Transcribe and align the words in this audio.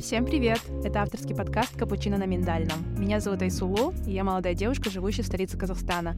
Всем 0.00 0.24
привет! 0.24 0.60
Это 0.84 1.02
авторский 1.02 1.34
подкаст 1.34 1.76
«Капучино 1.76 2.18
на 2.18 2.24
миндальном». 2.24 2.78
Меня 2.96 3.18
зовут 3.18 3.42
Айсулу, 3.42 3.92
и 4.06 4.12
я 4.12 4.22
молодая 4.22 4.54
девушка, 4.54 4.90
живущая 4.90 5.24
в 5.24 5.26
столице 5.26 5.58
Казахстана. 5.58 6.14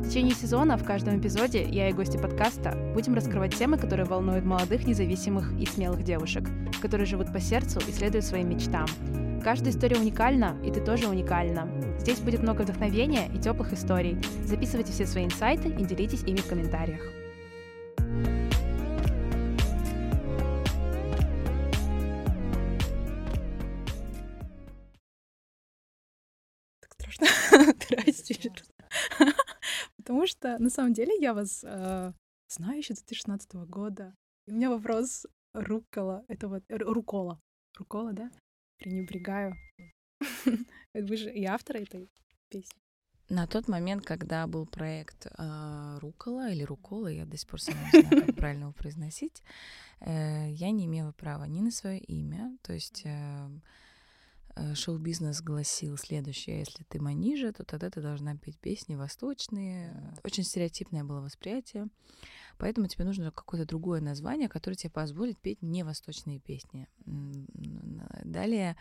В 0.00 0.08
течение 0.08 0.34
сезона 0.34 0.76
в 0.76 0.84
каждом 0.84 1.20
эпизоде 1.20 1.62
я 1.62 1.88
и 1.88 1.92
гости 1.92 2.16
подкаста 2.16 2.76
будем 2.94 3.14
раскрывать 3.14 3.54
темы, 3.54 3.78
которые 3.78 4.06
волнуют 4.06 4.44
молодых, 4.44 4.86
независимых 4.86 5.52
и 5.60 5.66
смелых 5.66 6.02
девушек, 6.02 6.48
которые 6.82 7.06
живут 7.06 7.32
по 7.32 7.38
сердцу 7.38 7.78
и 7.86 7.92
следуют 7.92 8.24
своим 8.24 8.50
мечтам. 8.50 8.86
Каждая 9.44 9.72
история 9.72 9.98
уникальна, 9.98 10.56
и 10.64 10.72
ты 10.72 10.80
тоже 10.80 11.06
уникальна. 11.06 11.68
Здесь 11.98 12.18
будет 12.18 12.42
много 12.42 12.62
вдохновения 12.62 13.30
и 13.32 13.38
теплых 13.38 13.72
историй. 13.72 14.18
Записывайте 14.44 14.90
все 14.90 15.06
свои 15.06 15.26
инсайты 15.26 15.68
и 15.68 15.84
делитесь 15.84 16.24
ими 16.24 16.38
в 16.38 16.48
комментариях. 16.48 17.19
Что 30.30 30.58
на 30.58 30.70
самом 30.70 30.92
деле 30.92 31.12
я 31.20 31.34
вас 31.34 31.62
э, 31.64 32.12
знаю 32.48 32.78
еще 32.78 32.94
с 32.94 33.02
2016 33.02 33.54
года. 33.68 34.14
И 34.46 34.52
у 34.52 34.54
меня 34.54 34.70
вопрос 34.70 35.26
рукола. 35.52 36.24
Это 36.28 36.48
вот 36.48 36.62
рукола. 36.68 37.40
Рукола, 37.78 38.12
да? 38.12 38.30
Пренебрегаю. 38.78 39.54
Вы 40.94 41.16
же 41.16 41.32
и 41.32 41.44
автор 41.44 41.76
этой 41.76 42.08
песни. 42.48 42.80
На 43.28 43.46
тот 43.46 43.68
момент, 43.68 44.04
когда 44.04 44.46
был 44.48 44.66
проект 44.66 45.26
э, 45.26 45.98
Рукола 46.00 46.50
или 46.50 46.64
Рукола, 46.64 47.06
я 47.06 47.26
до 47.26 47.36
сих 47.36 47.48
пор 47.48 47.60
сама 47.60 47.78
не 47.92 48.00
знаю, 48.00 48.26
как 48.26 48.34
правильно 48.34 48.62
его 48.64 48.72
произносить, 48.72 49.44
э, 50.00 50.50
я 50.50 50.72
не 50.72 50.86
имела 50.86 51.12
права 51.12 51.44
ни 51.44 51.60
на 51.60 51.70
свое 51.70 52.00
имя, 52.00 52.58
то 52.62 52.72
есть 52.72 53.02
э, 53.04 53.48
шоу-бизнес 54.74 55.40
гласил 55.42 55.96
следующее. 55.96 56.60
Если 56.60 56.84
ты 56.84 57.00
манижа, 57.00 57.52
то 57.52 57.64
тогда 57.64 57.90
ты 57.90 58.00
должна 58.00 58.36
петь 58.36 58.58
песни 58.58 58.94
восточные. 58.94 60.14
Очень 60.24 60.44
стереотипное 60.44 61.04
было 61.04 61.20
восприятие. 61.20 61.88
Поэтому 62.58 62.88
тебе 62.88 63.04
нужно 63.04 63.30
какое-то 63.30 63.66
другое 63.66 64.00
название, 64.00 64.48
которое 64.48 64.76
тебе 64.76 64.90
позволит 64.90 65.38
петь 65.38 65.62
не 65.62 65.82
восточные 65.82 66.40
песни. 66.40 66.88
Далее 68.24 68.76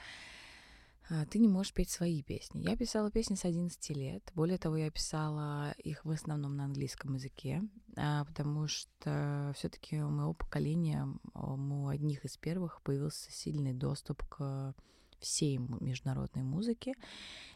а, 1.10 1.26
ты 1.26 1.40
не 1.40 1.48
можешь 1.48 1.74
петь 1.74 1.90
свои 1.90 2.22
песни. 2.22 2.62
Я 2.62 2.78
писала 2.78 3.10
песни 3.10 3.36
с 3.36 3.44
11 3.44 3.90
лет. 3.98 4.32
Более 4.36 4.58
того, 4.60 4.78
я 4.78 4.92
писала 4.92 5.72
их 5.80 6.06
в 6.06 6.12
основном 6.12 6.56
на 6.56 6.66
английском 6.66 7.16
языке, 7.16 7.64
а, 7.98 8.26
потому 8.26 8.68
что 8.68 9.52
все-таки 9.58 10.02
у 10.02 10.10
моего 10.10 10.34
поколения, 10.34 11.08
у 11.34 11.88
одних 11.88 12.26
из 12.26 12.38
первых 12.38 12.82
появился 12.84 13.32
сильный 13.32 13.74
доступ 13.74 14.24
к 14.26 14.76
всей 15.20 15.58
международной 15.58 16.44
музыки. 16.44 16.96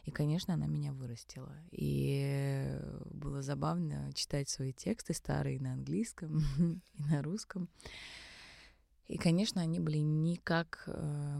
И, 0.04 0.10
конечно, 0.10 0.54
она 0.54 0.66
меня 0.66 0.92
вырастила. 0.92 1.54
И 1.70 2.78
было 3.10 3.42
забавно 3.42 4.12
читать 4.14 4.48
свои 4.48 4.72
тексты 4.72 5.14
старые 5.14 5.60
на 5.60 5.72
английском 5.72 6.42
и 6.94 7.02
на 7.02 7.22
русском. 7.22 7.68
И, 9.06 9.18
конечно, 9.18 9.60
они 9.60 9.80
были 9.80 9.98
никак 9.98 10.84
э, 10.86 11.36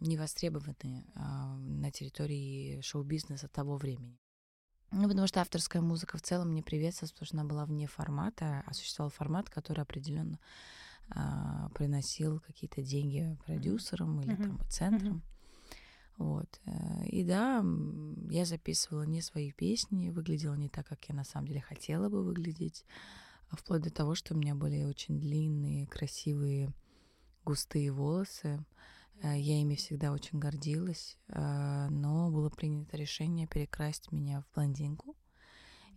не 0.00 0.16
востребованы 0.16 0.74
э, 1.14 1.20
на 1.20 1.90
территории 1.92 2.80
шоу-бизнеса 2.80 3.48
того 3.48 3.76
времени. 3.76 4.18
Ну, 4.90 5.06
потому 5.06 5.26
что 5.26 5.40
авторская 5.40 5.82
музыка 5.82 6.16
в 6.16 6.22
целом 6.22 6.54
не 6.54 6.62
приветствовалась, 6.62 7.12
потому 7.12 7.26
что 7.26 7.36
она 7.36 7.44
была 7.44 7.66
вне 7.66 7.86
формата, 7.86 8.62
а 8.66 8.72
существовал 8.72 9.10
формат, 9.10 9.50
который 9.50 9.82
определенно 9.82 10.38
а, 11.10 11.70
приносил 11.70 12.40
какие-то 12.40 12.82
деньги 12.82 13.36
продюсерам 13.44 14.20
или 14.20 14.34
там 14.36 14.60
центрам. 14.68 15.22
Вот. 16.18 16.60
Э, 16.66 17.06
и 17.06 17.24
да, 17.24 17.64
я 18.28 18.44
записывала 18.44 19.04
не 19.04 19.22
свои 19.22 19.52
песни, 19.52 20.10
выглядела 20.10 20.54
не 20.54 20.68
так, 20.68 20.86
как 20.86 21.04
я 21.08 21.14
на 21.14 21.24
самом 21.24 21.46
деле 21.46 21.60
хотела 21.60 22.08
бы 22.08 22.24
выглядеть, 22.24 22.84
а 23.50 23.56
вплоть 23.56 23.82
до 23.82 23.90
того, 23.90 24.14
что 24.14 24.34
у 24.34 24.36
меня 24.36 24.54
были 24.54 24.82
очень 24.82 25.20
длинные, 25.20 25.86
красивые, 25.86 26.74
густые 27.44 27.92
волосы. 27.92 28.64
Э, 29.22 29.38
я 29.38 29.60
ими 29.60 29.76
всегда 29.76 30.12
очень 30.12 30.40
гордилась, 30.40 31.16
э, 31.28 31.88
но 31.88 32.30
было 32.30 32.50
принято 32.50 32.96
решение 32.96 33.46
перекрасить 33.46 34.10
меня 34.10 34.42
в 34.42 34.54
блондинку. 34.54 35.16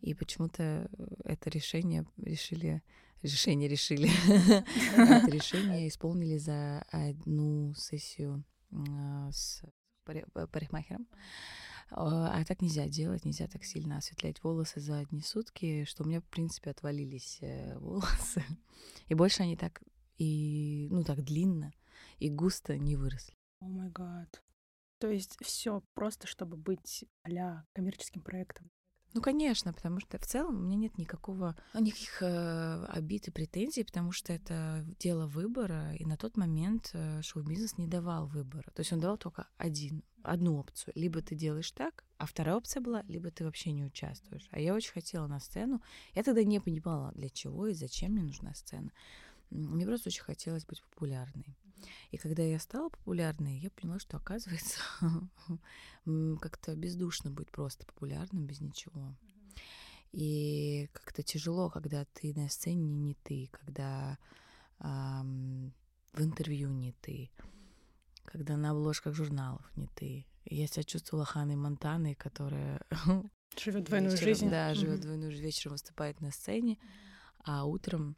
И 0.02 0.14
почему-то 0.14 0.90
это 1.24 1.50
решение 1.50 2.06
решили 2.18 2.82
решение 3.24 3.68
решили. 3.68 4.10
Это 4.96 5.30
решение 5.30 5.88
исполнили 5.88 6.38
за 6.38 6.84
одну 6.90 7.74
сессию 7.74 8.44
а, 8.72 9.32
с 9.32 9.64
парикмахером. 10.06 11.08
А 11.94 12.44
так 12.46 12.62
нельзя 12.62 12.88
делать, 12.88 13.26
нельзя 13.26 13.48
так 13.48 13.66
сильно 13.66 13.98
осветлять 13.98 14.42
волосы 14.44 14.80
за 14.80 15.00
одни 15.00 15.22
сутки, 15.22 15.84
что 15.84 16.04
у 16.04 16.08
меня, 16.08 16.22
в 16.22 16.26
принципе, 16.26 16.70
отвалились 16.70 17.40
э, 17.42 17.78
волосы. 17.80 18.46
И 19.10 19.14
больше 19.14 19.44
они 19.44 19.58
так 19.58 19.82
и, 20.18 20.88
ну, 20.90 21.04
так 21.04 21.22
длинно 21.24 21.74
и 22.20 22.30
густо 22.30 22.78
не 22.78 22.96
выросли. 22.96 23.36
О 23.60 23.68
май 23.68 23.90
гад. 23.90 24.42
То 25.00 25.10
есть 25.10 25.36
все 25.42 25.84
просто, 25.94 26.28
чтобы 26.28 26.56
быть 26.56 27.04
а 27.24 27.64
коммерческим 27.74 28.22
проектом. 28.22 28.72
Ну, 29.14 29.22
конечно, 29.22 29.74
потому 29.74 30.00
что 30.00 30.18
в 30.18 30.26
целом 30.26 30.56
у 30.56 30.60
меня 30.60 30.78
нет 30.78 30.98
никакого, 30.98 31.56
никаких 31.74 32.22
э, 32.22 32.86
обид 32.86 33.28
и 33.28 33.32
претензий, 33.32 33.84
потому 33.84 34.14
что 34.14 34.32
это 34.32 34.86
дело 35.00 35.28
выбора, 35.28 35.94
и 35.96 36.06
на 36.06 36.16
тот 36.16 36.38
момент 36.38 36.92
э, 36.94 37.22
шоу-бизнес 37.22 37.78
не 37.78 37.88
давал 37.88 38.28
выбора. 38.28 38.72
То 38.74 38.80
есть 38.82 38.94
он 38.94 39.02
давал 39.02 39.18
только 39.18 39.48
один, 39.58 40.04
одну 40.24 40.58
опцию. 40.58 40.94
Либо 40.96 41.22
ты 41.22 41.36
делаешь 41.36 41.72
так, 41.72 42.06
а 42.18 42.26
вторая 42.26 42.56
опция 42.56 42.82
была, 42.82 43.04
либо 43.08 43.32
ты 43.32 43.44
вообще 43.44 43.72
не 43.74 43.84
участвуешь. 43.84 44.48
А 44.52 44.60
я 44.60 44.74
очень 44.74 44.94
хотела 44.94 45.28
на 45.28 45.40
сцену. 45.40 45.82
Я 46.14 46.24
тогда 46.24 46.44
не 46.44 46.62
понимала, 46.62 47.12
для 47.14 47.30
чего 47.30 47.68
и 47.68 47.74
зачем 47.74 48.14
мне 48.14 48.24
нужна 48.24 48.54
сцена. 48.54 48.92
Мне 49.50 49.86
просто 49.86 50.08
очень 50.08 50.24
хотелось 50.24 50.66
быть 50.66 50.82
популярной. 50.82 51.58
И 52.12 52.18
когда 52.18 52.44
я 52.44 52.60
стала 52.60 52.90
популярной, 52.90 53.60
я 53.60 53.70
поняла, 53.72 54.00
что, 54.00 54.18
оказывается, 54.18 54.80
как-то 56.42 56.76
бездушно 56.76 57.32
быть 57.32 57.52
просто 57.52 57.86
популярным 57.86 58.46
без 58.46 58.62
ничего. 58.62 59.16
И 60.12 60.90
как-то 60.94 61.24
тяжело, 61.24 61.70
когда 61.70 62.06
ты 62.14 62.34
на 62.34 62.50
сцене 62.50 62.86
не 62.86 63.16
ты, 63.16 63.50
когда 63.52 64.18
эм, 64.80 65.74
в 66.14 66.22
интервью 66.22 66.70
не 66.70 66.92
ты, 66.92 67.32
когда 68.26 68.58
на 68.58 68.72
обложках 68.72 69.14
журналов 69.16 69.66
не 69.76 69.88
ты. 69.88 70.26
Я 70.46 70.68
себя 70.68 70.84
чувствовала 70.84 71.26
Ханой 71.26 71.56
Монтаной, 71.56 72.16
которая 72.16 72.82
живет 73.58 73.84
двойную 73.86 74.18
жизнь. 74.18 74.50
Да, 74.50 74.74
живет 74.74 75.02
двойную 75.02 75.32
жизнь, 75.32 75.46
вечером 75.46 75.74
выступает 75.74 76.20
на 76.20 76.32
сцене, 76.32 76.78
а 77.44 77.66
утром 77.66 78.18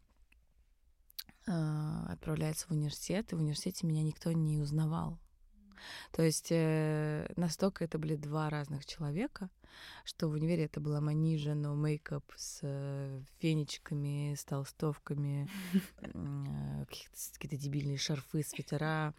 отправляется 1.45 2.67
в 2.67 2.71
университет, 2.71 3.31
и 3.31 3.35
в 3.35 3.39
университете 3.39 3.85
меня 3.85 4.03
никто 4.03 4.31
не 4.31 4.59
узнавал. 4.59 5.19
То 6.11 6.23
есть 6.23 6.47
э, 6.51 7.31
настолько 7.35 7.83
это 7.83 7.97
были 7.97 8.15
два 8.15 8.49
разных 8.49 8.85
человека, 8.85 9.49
что 10.05 10.29
в 10.29 10.33
универе 10.33 10.65
это 10.65 10.79
была 10.79 11.01
манижа, 11.01 11.55
но 11.55 11.75
мейкап 11.75 12.23
с 12.35 12.59
э, 12.61 13.21
фенечками, 13.39 14.35
с 14.35 14.45
толстовками, 14.45 15.49
э, 16.01 16.85
какие-то 16.87 17.57
дебильные 17.57 17.97
шарфы, 17.97 18.43
свитера, 18.43 19.13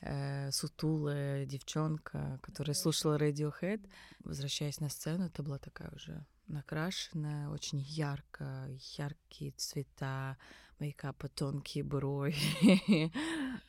э, 0.00 0.50
сутулая 0.50 1.46
девчонка, 1.46 2.38
которая 2.42 2.74
слушала 2.74 3.18
Radiohead. 3.18 3.88
Возвращаясь 4.24 4.80
на 4.80 4.88
сцену, 4.88 5.26
это 5.26 5.42
была 5.42 5.58
такая 5.58 5.90
уже 5.94 6.24
накрашенная, 6.46 7.48
очень 7.48 7.78
ярко, 7.78 8.68
яркие 8.96 9.52
цвета, 9.52 10.36
мейкапа, 10.78 11.28
тонкие 11.28 11.84
брови, 11.84 12.34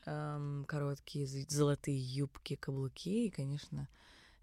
короткие 0.66 1.28
золотые 1.48 2.00
юбки, 2.00 2.56
каблуки. 2.56 3.28
И, 3.28 3.30
конечно, 3.30 3.88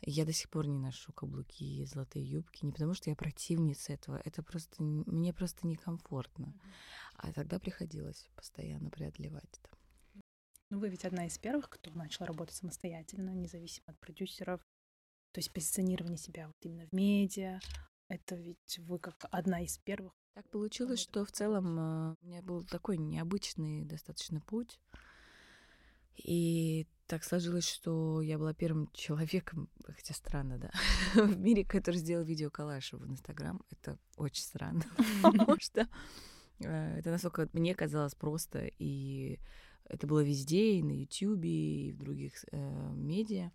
я 0.03 0.25
до 0.25 0.33
сих 0.33 0.49
пор 0.51 0.67
не 0.67 0.79
ношу 0.79 1.13
каблуки 1.13 1.65
и 1.65 1.85
золотые 1.85 2.25
юбки. 2.25 2.65
Не 2.65 2.73
потому, 2.73 2.95
что 2.95 3.11
я 3.11 3.17
противница 3.17 3.93
этого. 3.93 4.21
Это 4.25 4.43
просто... 4.43 4.83
Мне 4.83 5.33
просто 5.33 5.67
некомфортно. 5.67 6.55
А 7.15 7.33
тогда 7.33 7.59
приходилось 7.59 8.29
постоянно 8.37 8.91
преодолевать 8.91 9.61
это. 9.65 9.78
Ну, 10.71 10.79
вы 10.79 10.91
ведь 10.91 11.05
одна 11.05 11.27
из 11.27 11.39
первых, 11.39 11.71
кто 11.71 11.91
начал 11.93 12.27
работать 12.27 12.57
самостоятельно, 12.57 13.31
независимо 13.31 13.87
от 13.89 13.99
продюсеров. 13.99 14.61
То 15.33 15.39
есть 15.39 15.53
позиционирование 15.53 16.19
себя 16.19 16.47
вот 16.47 16.57
именно 16.61 16.87
в 16.87 16.93
медиа. 16.93 17.61
Это 18.09 18.37
ведь 18.37 18.79
вы 18.79 18.99
как 18.99 19.27
одна 19.31 19.61
из 19.63 19.79
первых 19.79 20.13
так 20.39 20.49
получилось, 20.51 21.01
что 21.01 21.25
в 21.25 21.33
целом 21.33 21.79
э, 21.79 22.15
у 22.23 22.27
меня 22.27 22.43
был 22.43 22.65
такой 22.65 22.97
необычный 22.97 23.85
достаточно 23.85 24.41
путь. 24.41 24.79
И 26.15 26.87
так 27.09 27.25
сложилось, 27.25 27.69
что 27.69 28.23
я 28.23 28.39
была 28.39 28.55
первым 28.55 28.89
человеком, 28.95 29.69
хотя 29.85 30.15
странно, 30.15 30.59
да, 30.59 30.71
в 31.15 31.37
мире, 31.41 31.65
который 31.65 31.97
сделал 31.97 32.25
видео 32.25 32.51
коллаж 32.51 32.93
в 32.93 33.05
Инстаграм. 33.05 33.61
Это 33.71 33.99
очень 34.17 34.45
странно, 34.45 34.85
потому 35.23 35.59
что 35.59 35.89
э, 36.61 36.99
это 36.99 37.11
настолько 37.11 37.49
мне 37.53 37.75
казалось 37.75 38.15
просто, 38.15 38.71
и 38.79 39.41
это 39.89 40.07
было 40.07 40.23
везде, 40.23 40.75
и 40.75 40.83
на 40.83 40.93
Ютьюбе, 40.93 41.89
и 41.89 41.93
в 41.93 41.99
других 41.99 42.45
э, 42.53 42.93
медиа. 42.95 43.51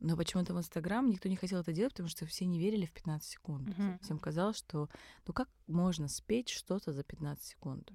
Но 0.00 0.16
почему-то 0.16 0.54
в 0.54 0.58
Инстаграм 0.58 1.08
никто 1.08 1.28
не 1.28 1.36
хотел 1.36 1.60
это 1.60 1.72
делать, 1.72 1.92
потому 1.92 2.08
что 2.08 2.26
все 2.26 2.44
не 2.44 2.58
верили 2.58 2.84
в 2.86 2.92
15 2.92 3.28
секунд. 3.28 3.68
Uh-huh. 3.68 3.98
Всем 4.02 4.18
казалось, 4.18 4.56
что 4.56 4.90
ну 5.26 5.32
как 5.32 5.48
можно 5.66 6.08
спеть 6.08 6.50
что-то 6.50 6.92
за 6.92 7.02
15 7.02 7.42
секунд? 7.42 7.92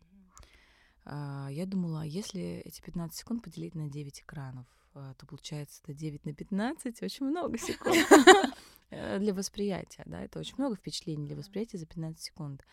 А, 1.05 1.49
я 1.51 1.65
думала, 1.65 2.01
а 2.01 2.05
если 2.05 2.61
эти 2.65 2.81
15 2.81 3.17
секунд 3.17 3.43
поделить 3.43 3.75
на 3.75 3.87
9 3.87 4.21
экранов, 4.21 4.65
а, 4.93 5.13
то 5.13 5.25
получается 5.25 5.81
это 5.83 5.93
9 5.93 6.25
на 6.25 6.33
15, 6.33 7.01
очень 7.03 7.25
много 7.27 7.57
секунд 7.57 7.97
э, 8.89 9.19
для 9.19 9.33
восприятия, 9.33 10.03
да, 10.05 10.21
это 10.21 10.39
очень 10.39 10.55
много 10.57 10.75
впечатлений 10.75 11.27
для 11.27 11.35
восприятия 11.35 11.77
за 11.77 11.85
15 11.85 12.19
секунд. 12.21 12.65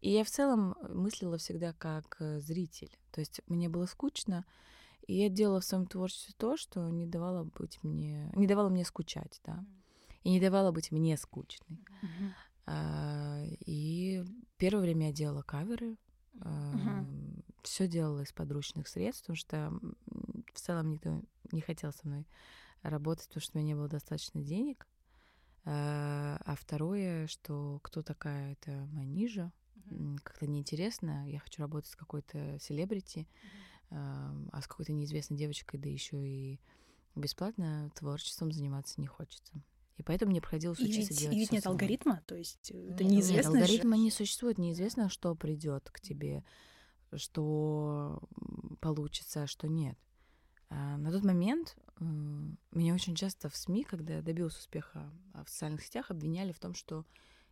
И 0.00 0.10
я 0.10 0.24
в 0.24 0.30
целом 0.30 0.74
мыслила 0.88 1.36
всегда 1.36 1.72
как 1.74 2.16
э, 2.20 2.40
зритель. 2.40 2.96
То 3.12 3.20
есть 3.20 3.40
мне 3.46 3.68
было 3.68 3.86
скучно, 3.86 4.46
и 5.06 5.14
я 5.14 5.28
делала 5.28 5.60
в 5.60 5.64
своем 5.64 5.86
творчестве 5.86 6.34
то, 6.38 6.56
что 6.56 6.88
не 6.88 7.06
давало 7.06 7.44
быть 7.44 7.82
мне, 7.82 8.30
не 8.34 8.46
давало 8.46 8.68
мне 8.68 8.84
скучать, 8.84 9.40
да, 9.44 9.64
и 10.22 10.30
не 10.30 10.40
давало 10.40 10.72
быть 10.72 10.90
мне 10.90 11.16
скучной. 11.16 11.84
Mm-hmm. 12.02 12.30
А, 12.66 13.42
и 13.66 14.24
первое 14.56 14.82
время 14.82 15.08
я 15.08 15.12
делала 15.12 15.42
каверы, 15.42 15.98
а, 16.40 16.74
mm-hmm. 16.74 17.44
все 17.62 17.88
делала 17.88 18.20
из 18.20 18.32
подручных 18.32 18.88
средств, 18.88 19.22
потому 19.22 19.36
что 19.36 19.72
в 20.54 20.60
целом 20.60 20.92
никто 20.92 21.20
не 21.52 21.60
хотел 21.60 21.92
со 21.92 22.06
мной 22.06 22.26
работать, 22.82 23.26
потому 23.28 23.42
что 23.42 23.58
у 23.58 23.60
меня 23.60 23.68
не 23.68 23.74
было 23.74 23.88
достаточно 23.88 24.40
денег. 24.40 24.86
А, 25.64 26.40
а 26.44 26.54
второе, 26.54 27.26
что 27.26 27.80
кто 27.82 28.02
такая, 28.02 28.52
это 28.52 28.86
Манижа. 28.92 29.52
Как-то 30.22 30.46
неинтересно. 30.46 31.28
Я 31.28 31.40
хочу 31.40 31.60
работать 31.62 31.90
с 31.90 31.96
какой-то 31.96 32.58
селебрити. 32.58 33.20
Mm-hmm 33.20 33.70
а 33.90 34.60
с 34.62 34.66
какой-то 34.66 34.92
неизвестной 34.92 35.36
девочкой, 35.36 35.80
да 35.80 35.88
еще 35.88 36.16
и 36.26 36.60
бесплатно 37.16 37.90
творчеством 37.96 38.52
заниматься 38.52 39.00
не 39.00 39.08
хочется. 39.08 39.52
И 39.96 40.02
поэтому 40.02 40.30
мне 40.30 40.40
приходилось 40.40 40.80
и 40.80 40.84
учиться 40.84 41.12
ведь, 41.12 41.20
делать. 41.20 41.36
И 41.36 41.38
ведь 41.40 41.52
нет 41.52 41.66
алгоритма, 41.66 42.22
то 42.26 42.34
есть 42.36 42.70
э, 42.70 42.92
это 42.92 43.04
нет, 43.04 43.14
неизвестно. 43.14 43.50
Нет, 43.50 43.62
алгоритма 43.62 43.96
же. 43.96 44.02
не 44.02 44.10
существует, 44.10 44.58
неизвестно, 44.58 45.10
что 45.10 45.34
придет 45.34 45.90
к 45.90 46.00
тебе, 46.00 46.44
что 47.14 48.22
получится, 48.80 49.42
а 49.42 49.46
что 49.46 49.66
нет. 49.68 49.98
А 50.68 50.96
на 50.96 51.10
тот 51.10 51.24
момент 51.24 51.76
меня 51.98 52.94
очень 52.94 53.16
часто 53.16 53.50
в 53.50 53.56
СМИ, 53.56 53.82
когда 53.82 54.14
я 54.14 54.22
добилась 54.22 54.56
успеха 54.56 55.12
в 55.34 55.50
социальных 55.50 55.82
сетях, 55.82 56.10
обвиняли 56.10 56.52
в 56.52 56.60
том, 56.60 56.74
что 56.74 57.04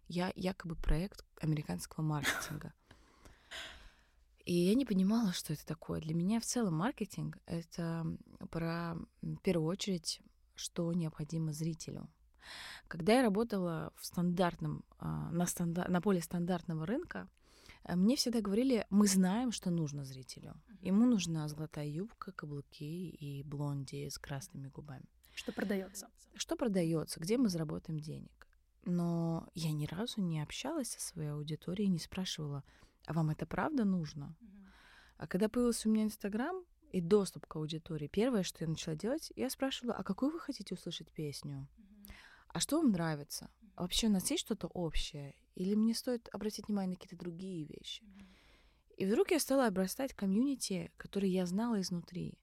я 0.08 0.32
якобы 0.34 0.74
проект 0.74 1.24
американского 1.40 2.02
маркетинга. 2.02 2.72
И 4.44 4.54
я 4.54 4.74
не 4.74 4.86
понимала, 4.86 5.32
что 5.32 5.52
это 5.52 5.66
такое. 5.66 6.00
Для 6.00 6.14
меня 6.14 6.40
в 6.40 6.44
целом 6.44 6.74
маркетинг— 6.74 7.38
это 7.46 8.06
про, 8.50 8.96
в 9.20 9.36
первую 9.42 9.68
очередь, 9.68 10.22
что 10.54 10.92
необходимо 10.94 11.52
зрителю. 11.52 12.08
Когда 12.88 13.12
я 13.18 13.22
работала 13.22 13.92
в 13.96 14.06
стандартном, 14.06 14.84
а, 14.98 15.30
на, 15.30 15.46
стандар, 15.46 15.90
на 15.90 16.00
поле 16.00 16.22
стандартного 16.22 16.86
рынка, 16.86 17.28
э, 17.84 17.94
мне 17.94 18.16
всегда 18.16 18.40
говорили, 18.40 18.86
мы 18.88 19.06
знаем, 19.06 19.52
что 19.52 19.70
нужно 19.70 20.04
зрителю. 20.04 20.54
Ему 20.80 21.04
нужна 21.04 21.46
золотая 21.48 21.86
юбка, 21.86 22.32
каблуки 22.32 23.10
и 23.10 23.42
блонди 23.42 24.08
с 24.08 24.18
красными 24.18 24.68
губами. 24.68 25.04
Что 25.34 25.52
продается? 25.52 26.08
Что 26.34 26.56
продается? 26.56 27.20
Где 27.20 27.36
мы 27.36 27.50
заработаем 27.50 28.00
денег? 28.00 28.37
Но 28.84 29.48
я 29.54 29.72
ни 29.72 29.86
разу 29.86 30.20
не 30.20 30.40
общалась 30.40 30.90
со 30.90 31.00
своей 31.00 31.30
аудиторией, 31.30 31.88
не 31.88 31.98
спрашивала, 31.98 32.64
а 33.06 33.12
вам 33.12 33.30
это 33.30 33.46
правда 33.46 33.84
нужно? 33.84 34.36
А 35.16 35.26
когда 35.26 35.48
появился 35.48 35.88
у 35.88 35.92
меня 35.92 36.04
Инстаграм 36.04 36.64
и 36.92 37.00
доступ 37.00 37.46
к 37.46 37.56
аудитории, 37.56 38.08
первое, 38.08 38.42
что 38.42 38.64
я 38.64 38.70
начала 38.70 38.96
делать, 38.96 39.32
я 39.36 39.50
спрашивала, 39.50 39.94
а 39.94 40.02
какую 40.02 40.32
вы 40.32 40.40
хотите 40.40 40.74
услышать 40.74 41.10
песню? 41.10 41.68
А 42.48 42.60
что 42.60 42.80
вам 42.80 42.92
нравится? 42.92 43.50
А 43.74 43.82
вообще 43.82 44.06
у 44.06 44.10
нас 44.10 44.30
есть 44.30 44.44
что-то 44.44 44.68
общее? 44.68 45.34
Или 45.54 45.74
мне 45.74 45.94
стоит 45.94 46.28
обратить 46.32 46.68
внимание 46.68 46.90
на 46.90 46.96
какие-то 46.96 47.16
другие 47.16 47.64
вещи? 47.64 48.04
И 48.96 49.06
вдруг 49.06 49.30
я 49.30 49.38
стала 49.38 49.66
обрастать 49.66 50.14
комьюнити, 50.14 50.90
который 50.96 51.30
я 51.30 51.46
знала 51.46 51.80
изнутри. 51.80 52.38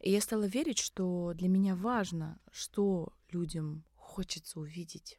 И 0.00 0.10
я 0.10 0.20
стала 0.20 0.44
верить, 0.44 0.78
что 0.78 1.32
для 1.34 1.48
меня 1.48 1.76
важно, 1.76 2.40
что 2.50 3.12
людям 3.30 3.84
хочется 3.94 4.60
увидеть. 4.60 5.18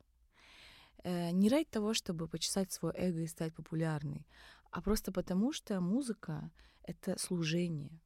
Э, 1.03 1.31
не 1.31 1.49
ради 1.49 1.65
того, 1.65 1.93
чтобы 1.93 2.27
почесать 2.27 2.71
свое 2.71 2.93
эго 2.97 3.21
и 3.21 3.27
стать 3.27 3.53
популярной, 3.53 4.27
а 4.71 4.81
просто 4.81 5.11
потому, 5.11 5.53
что 5.53 5.79
музыка— 5.79 6.51
это 6.83 7.17
служение. 7.19 8.01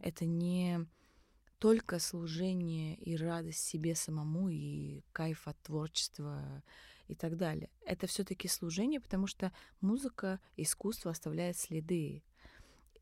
Это 0.00 0.26
не 0.26 0.86
только 1.58 1.98
служение 1.98 2.96
и 2.96 3.16
радость 3.16 3.64
себе 3.64 3.94
самому, 3.94 4.50
и 4.50 5.02
кайф 5.12 5.48
от 5.48 5.60
творчества 5.62 6.62
и 7.08 7.14
так 7.14 7.36
далее. 7.36 7.70
Это 7.86 8.06
все 8.06 8.24
таки 8.24 8.48
служение, 8.48 9.00
потому 9.00 9.26
что 9.26 9.52
музыка, 9.80 10.40
искусство 10.56 11.10
оставляет 11.10 11.56
следы. 11.56 12.22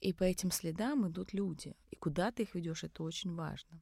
И 0.01 0.13
по 0.13 0.25
этим 0.25 0.51
следам 0.51 1.09
идут 1.09 1.33
люди. 1.33 1.77
И 1.91 1.97
куда 1.97 2.31
ты 2.31 2.43
их 2.45 2.55
ведешь, 2.55 2.85
это 2.85 3.03
очень 3.03 3.35
важно. 3.35 3.81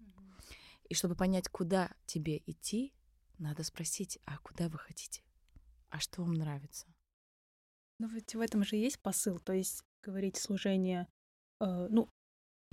И 0.88 0.94
чтобы 0.94 1.14
понять, 1.14 1.48
куда 1.48 1.90
тебе 2.06 2.42
идти, 2.46 2.92
надо 3.38 3.62
спросить, 3.64 4.18
а 4.24 4.38
куда 4.38 4.68
вы 4.68 4.78
хотите? 4.78 5.22
А 5.90 5.98
что 5.98 6.22
вам 6.22 6.34
нравится? 6.34 6.86
Ну, 7.98 8.08
ведь 8.08 8.34
в 8.34 8.40
этом 8.40 8.64
же 8.64 8.76
есть 8.76 8.98
посыл, 9.00 9.38
то 9.38 9.52
есть 9.52 9.84
говорить 10.02 10.36
служение, 10.36 11.06
э, 11.60 11.86
ну, 11.90 12.08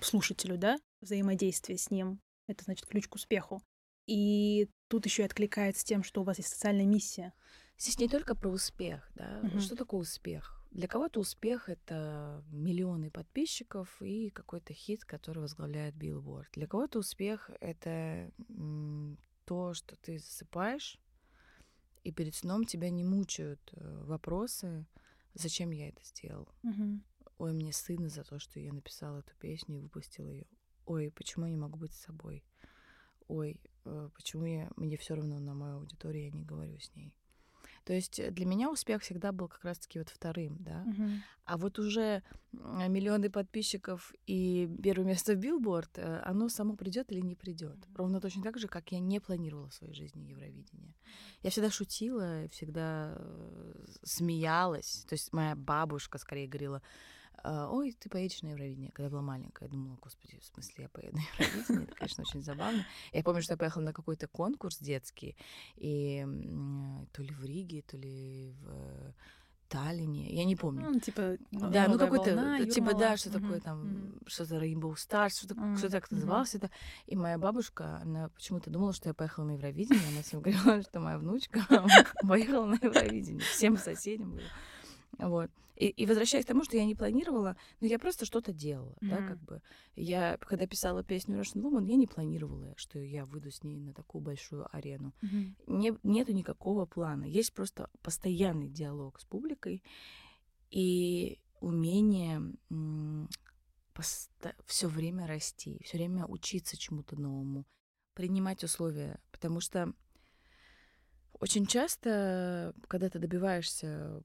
слушателю, 0.00 0.56
да, 0.56 0.78
взаимодействие 1.00 1.78
с 1.78 1.90
ним, 1.90 2.20
это 2.46 2.64
значит 2.64 2.86
ключ 2.86 3.08
к 3.08 3.16
успеху. 3.16 3.62
И 4.06 4.70
тут 4.88 5.04
еще 5.04 5.22
и 5.22 5.26
откликается 5.26 5.84
тем, 5.84 6.02
что 6.02 6.22
у 6.22 6.24
вас 6.24 6.38
есть 6.38 6.50
социальная 6.50 6.86
миссия. 6.86 7.34
Здесь 7.76 7.98
не 7.98 8.08
только 8.08 8.34
про 8.34 8.48
успех, 8.48 9.10
да. 9.14 9.40
Угу. 9.44 9.60
Что 9.60 9.76
такое 9.76 10.00
успех? 10.00 10.54
Для 10.70 10.88
кого-то 10.88 11.20
успех 11.20 11.68
это 11.68 12.42
миллионы 12.50 13.10
подписчиков 13.10 14.00
и 14.00 14.30
какой-то 14.30 14.72
хит, 14.72 15.04
который 15.04 15.40
возглавляет 15.40 15.94
Billboard. 15.94 16.46
Для 16.52 16.66
кого-то 16.66 16.98
успех 17.00 17.50
это 17.60 18.30
то, 19.44 19.74
что 19.74 19.96
ты 19.96 20.18
засыпаешь, 20.18 20.98
и 22.04 22.12
перед 22.12 22.34
сном 22.34 22.64
тебя 22.64 22.90
не 22.90 23.04
мучают 23.04 23.60
э, 23.72 24.04
вопросы, 24.04 24.86
зачем 25.34 25.70
я 25.70 25.88
это 25.88 26.02
сделал. 26.04 26.48
Угу. 26.62 27.00
Ой, 27.38 27.52
мне 27.52 27.72
стыдно 27.72 28.08
за 28.08 28.24
то, 28.24 28.38
что 28.38 28.60
я 28.60 28.72
написала 28.72 29.18
эту 29.18 29.34
песню 29.38 29.78
и 29.78 29.80
выпустила 29.80 30.28
ее. 30.28 30.46
Ой, 30.86 31.10
почему 31.10 31.46
я 31.46 31.50
не 31.50 31.56
могу 31.56 31.78
быть 31.78 31.94
с 31.94 32.00
собой? 32.00 32.44
Ой, 33.28 33.60
э, 33.84 34.10
почему 34.14 34.44
я, 34.46 34.70
мне 34.76 34.96
все 34.96 35.14
равно 35.14 35.38
на 35.38 35.54
мою 35.54 35.76
аудиторию, 35.76 36.24
я 36.24 36.30
не 36.30 36.44
говорю 36.44 36.78
с 36.78 36.94
ней. 36.94 37.14
То 37.84 37.92
есть 37.92 38.20
для 38.32 38.46
меня 38.46 38.70
успех 38.70 39.02
всегда 39.02 39.32
был 39.32 39.48
как 39.48 39.64
раз-таки 39.64 39.98
вот 39.98 40.08
вторым, 40.08 40.56
да. 40.60 40.84
Uh-huh. 40.86 41.18
А 41.44 41.56
вот 41.56 41.78
уже 41.78 42.22
миллионы 42.52 43.30
подписчиков 43.30 44.12
и 44.26 44.68
первое 44.82 45.06
место 45.06 45.34
в 45.34 45.36
Билборд, 45.36 45.98
э, 45.98 46.22
оно 46.24 46.48
само 46.48 46.76
придет 46.76 47.12
или 47.12 47.20
не 47.20 47.34
придет. 47.34 47.76
Uh-huh. 47.76 47.96
Ровно 47.96 48.20
точно 48.20 48.42
так 48.42 48.58
же, 48.58 48.68
как 48.68 48.92
я 48.92 49.00
не 49.00 49.20
планировала 49.20 49.68
в 49.68 49.74
своей 49.74 49.94
жизни 49.94 50.24
Евровидение. 50.24 50.94
Я 51.42 51.50
всегда 51.50 51.70
шутила, 51.70 52.48
всегда 52.50 53.14
э, 53.16 53.84
смеялась. 54.02 55.04
То 55.08 55.14
есть 55.14 55.32
моя 55.32 55.54
бабушка 55.56 56.18
скорее 56.18 56.48
говорила, 56.48 56.78
«А, 56.78 57.17
ой, 57.44 57.92
ты 57.98 58.08
поедешь 58.08 58.42
на 58.42 58.48
Евровидение. 58.48 58.90
Когда 58.92 59.04
я 59.04 59.10
была 59.10 59.22
маленькая, 59.22 59.66
я 59.66 59.70
думала, 59.70 59.98
господи, 60.02 60.38
в 60.40 60.44
смысле 60.44 60.84
я 60.84 60.88
поеду 60.88 61.16
на 61.16 61.20
Евровидение? 61.20 61.84
Это, 61.84 61.94
конечно, 61.94 62.24
очень 62.26 62.42
забавно. 62.42 62.86
Я 63.12 63.22
помню, 63.22 63.42
что 63.42 63.54
я 63.54 63.58
поехала 63.58 63.82
на 63.82 63.92
какой-то 63.92 64.26
конкурс 64.28 64.78
детский, 64.78 65.36
и 65.76 66.26
то 67.12 67.22
ли 67.22 67.32
в 67.32 67.44
Риге, 67.44 67.82
то 67.82 67.96
ли 67.96 68.54
в 68.60 69.14
Таллине, 69.68 70.34
я 70.34 70.44
не 70.44 70.56
помню. 70.56 70.90
Ну, 70.90 70.98
типа, 70.98 71.36
да, 71.50 71.86
ну 71.88 71.98
какой-то, 71.98 72.34
волна, 72.34 72.64
типа, 72.64 72.94
да, 72.94 73.16
что 73.16 73.28
uh-huh, 73.28 73.40
такое 73.40 73.60
там, 73.60 73.82
uh-huh. 73.82 74.22
что-то 74.26 74.56
Rainbow 74.56 74.94
Stars, 74.94 75.30
что-то, 75.36 75.54
uh-huh, 75.54 75.76
что 75.76 75.90
так 75.90 76.10
называлось 76.10 76.54
это. 76.54 76.70
И 77.06 77.16
моя 77.16 77.36
бабушка, 77.36 77.98
она 78.02 78.30
почему-то 78.30 78.70
думала, 78.70 78.94
что 78.94 79.10
я 79.10 79.14
поехала 79.14 79.44
на 79.44 79.52
Евровидение, 79.52 80.08
она 80.10 80.22
всем 80.22 80.40
говорила, 80.40 80.82
что 80.88 81.00
моя 81.00 81.18
внучка 81.18 81.60
поехала 82.26 82.64
на 82.64 82.74
Евровидение, 82.74 83.42
всем 83.42 83.76
соседям 83.76 84.30
говорила. 84.30 84.50
Вот. 85.18 85.50
И, 85.76 85.88
и 85.88 86.06
возвращаясь 86.06 86.44
к 86.44 86.48
тому, 86.48 86.64
что 86.64 86.76
я 86.76 86.84
не 86.84 86.96
планировала, 86.96 87.56
но 87.80 87.86
я 87.86 87.98
просто 87.98 88.24
что-то 88.24 88.52
делала, 88.52 88.96
mm-hmm. 89.00 89.08
да, 89.08 89.16
как 89.18 89.40
бы. 89.42 89.62
Я, 89.94 90.36
когда 90.38 90.66
писала 90.66 91.04
песню 91.04 91.38
Russian 91.38 91.62
Woman, 91.62 91.88
я 91.88 91.96
не 91.96 92.06
планировала, 92.08 92.74
что 92.76 92.98
я 92.98 93.24
выйду 93.24 93.50
с 93.50 93.62
ней 93.62 93.76
на 93.76 93.92
такую 93.92 94.22
большую 94.22 94.66
арену. 94.74 95.14
Mm-hmm. 95.22 95.54
Не, 95.68 95.98
нету 96.02 96.32
никакого 96.32 96.84
плана. 96.84 97.24
Есть 97.24 97.52
просто 97.52 97.90
постоянный 98.02 98.68
диалог 98.68 99.20
с 99.20 99.24
публикой 99.24 99.84
и 100.70 101.38
умение 101.60 102.42
все 104.66 104.88
время 104.88 105.26
расти, 105.26 105.80
все 105.84 105.96
время 105.96 106.26
учиться 106.26 106.76
чему-то 106.76 107.16
новому, 107.16 107.66
принимать 108.14 108.62
условия, 108.64 109.20
потому 109.32 109.60
что 109.60 109.92
очень 111.40 111.66
часто, 111.66 112.74
когда 112.88 113.08
ты 113.08 113.18
добиваешься 113.18 114.22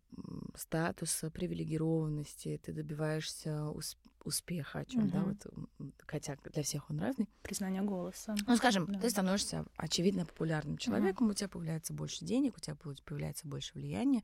статуса, 0.56 1.30
привилегированности, 1.30 2.60
ты 2.64 2.74
добиваешься 2.74 3.50
усп- 3.50 3.98
успеха, 4.24 4.80
о 4.80 4.86
чем, 4.86 5.04
угу. 5.04 5.12
да, 5.12 5.24
вот, 5.24 5.94
хотя 6.08 6.38
для 6.52 6.64
всех 6.64 6.90
он 6.90 7.00
разный. 7.00 7.30
Признание 7.42 7.82
голоса. 7.82 8.36
Ну, 8.48 8.56
скажем, 8.56 8.86
да. 8.88 9.00
ты 9.00 9.10
становишься 9.10 9.66
очевидно 9.76 10.26
популярным 10.26 10.78
человеком, 10.78 11.28
угу. 11.28 11.32
у 11.32 11.36
тебя 11.36 11.50
появляется 11.50 11.94
больше 11.94 12.26
денег, 12.26 12.58
у 12.58 12.60
тебя 12.60 12.76
появляется 12.76 13.48
больше 13.48 13.74
влияния, 13.74 14.24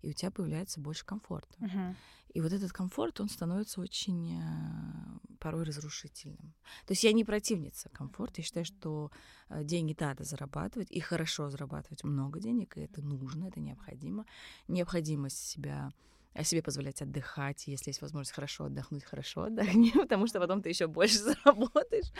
и 0.00 0.10
у 0.10 0.12
тебя 0.12 0.30
появляется 0.30 0.80
больше 0.80 1.04
комфорта. 1.04 1.54
Угу. 1.58 1.96
И 2.32 2.40
вот 2.40 2.52
этот 2.52 2.72
комфорт, 2.72 3.20
он 3.20 3.28
становится 3.28 3.80
очень 3.80 4.40
э, 4.40 5.36
порой 5.38 5.64
разрушительным. 5.64 6.54
То 6.86 6.92
есть 6.92 7.02
я 7.02 7.12
не 7.12 7.24
противница 7.24 7.88
комфорта, 7.88 8.34
я 8.40 8.44
считаю, 8.44 8.64
что 8.64 9.10
э, 9.48 9.64
деньги 9.64 9.96
надо 9.98 10.24
зарабатывать, 10.24 10.90
и 10.90 11.00
хорошо 11.00 11.50
зарабатывать 11.50 12.04
много 12.04 12.40
денег, 12.40 12.76
и 12.76 12.82
это 12.82 13.02
нужно, 13.02 13.46
это 13.46 13.60
необходимо. 13.60 14.26
Необходимость 14.68 15.38
себя 15.38 15.92
о 16.32 16.44
себе 16.44 16.62
позволять 16.62 17.02
отдыхать, 17.02 17.66
если 17.66 17.90
есть 17.90 18.02
возможность 18.02 18.32
хорошо 18.32 18.66
отдохнуть, 18.66 19.04
хорошо 19.04 19.42
отдохни, 19.42 19.90
потому 19.94 20.26
что 20.28 20.38
потом 20.38 20.62
ты 20.62 20.68
еще 20.68 20.86
больше 20.86 21.18
заработаешь. 21.18 22.12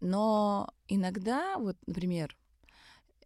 Но 0.00 0.72
иногда, 0.88 1.58
вот, 1.58 1.76
например, 1.86 2.36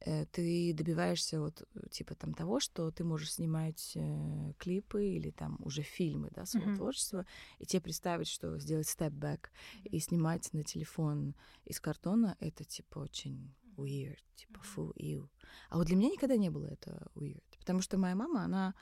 ты 0.01 0.75
добиваешься 0.75 1.41
вот 1.41 1.63
типа 1.91 2.15
там 2.15 2.35
того, 2.35 2.61
что 2.61 2.91
ты 2.91 3.05
можешь 3.05 3.33
снимать 3.33 3.93
э, 3.97 4.53
клипы 4.59 5.07
или 5.07 5.31
там 5.31 5.59
уже 5.61 5.83
фильмы, 5.83 6.31
да, 6.33 6.45
своего 6.45 6.73
mm-hmm. 6.73 6.77
творчества, 6.77 7.27
и 7.59 7.67
тебе 7.67 7.81
представить, 7.81 8.29
что 8.29 8.59
сделать 8.59 8.89
степ-бэк 8.89 9.51
и 9.85 9.99
снимать 9.99 10.53
на 10.53 10.63
телефон 10.63 11.35
из 11.65 11.81
картона, 11.81 12.37
это 12.41 12.65
типа 12.65 12.99
очень 12.99 13.55
weird, 13.77 14.19
типа 14.35 14.61
фу, 14.63 14.91
ил. 14.97 15.31
А 15.71 15.79
вот 15.79 15.87
для 15.87 15.97
меня 15.97 16.11
никогда 16.11 16.37
не 16.37 16.51
было 16.51 16.67
это 16.67 17.11
weird, 17.15 17.45
потому 17.59 17.81
что 17.81 17.99
моя 17.99 18.15
мама, 18.15 18.45
она 18.45 18.75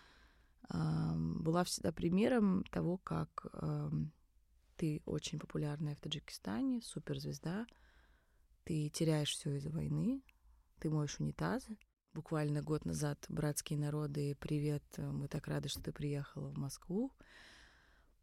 была 0.68 1.62
всегда 1.64 1.92
примером 1.92 2.64
того, 2.70 2.96
как 2.96 3.46
ты 4.76 5.02
очень 5.04 5.38
популярная 5.38 5.94
в 5.94 6.00
Таджикистане, 6.00 6.80
суперзвезда, 6.82 7.66
ты 8.64 8.88
теряешь 8.88 9.30
все 9.30 9.56
из-за 9.56 9.70
войны, 9.70 10.22
ты 10.84 10.90
моешь 10.90 11.18
унитазы. 11.18 11.78
Буквально 12.12 12.60
год 12.60 12.84
назад 12.84 13.24
«Братские 13.30 13.78
народы», 13.78 14.36
привет, 14.38 14.84
мы 14.98 15.28
так 15.28 15.48
рады, 15.48 15.70
что 15.70 15.80
ты 15.80 15.92
приехала 15.92 16.50
в 16.50 16.58
Москву. 16.58 17.10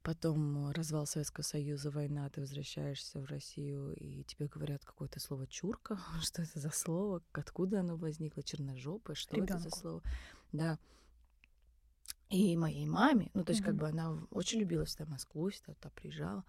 Потом 0.04 0.70
развал 0.70 1.08
Советского 1.08 1.44
Союза, 1.44 1.90
война, 1.90 2.30
ты 2.30 2.40
возвращаешься 2.40 3.20
в 3.20 3.26
Россию, 3.26 3.96
и 3.96 4.24
тебе 4.26 4.46
говорят 4.46 4.86
какое-то 4.86 5.20
слово 5.20 5.48
«чурка». 5.48 6.00
Что 6.22 6.44
это 6.44 6.60
за 6.60 6.70
слово? 6.70 7.24
Откуда 7.32 7.80
оно 7.80 7.98
возникло? 7.98 8.44
Черножопое? 8.44 9.16
Что 9.16 9.38
Ребенку. 9.38 9.54
это 9.56 9.64
за 9.64 9.70
слово? 9.72 10.04
Да 10.52 10.78
и 12.30 12.56
моей 12.58 12.86
маме. 12.86 13.32
Ну, 13.34 13.44
то 13.44 13.54
есть, 13.54 13.64
mm-hmm. 13.64 13.66
как 13.66 13.76
бы 13.76 13.88
она 13.88 14.20
очень 14.30 14.60
любила 14.60 14.86
всегда 14.86 15.06
Москву, 15.06 15.50
всегда 15.50 15.74
туда 15.74 15.90
приезжала. 15.90 16.46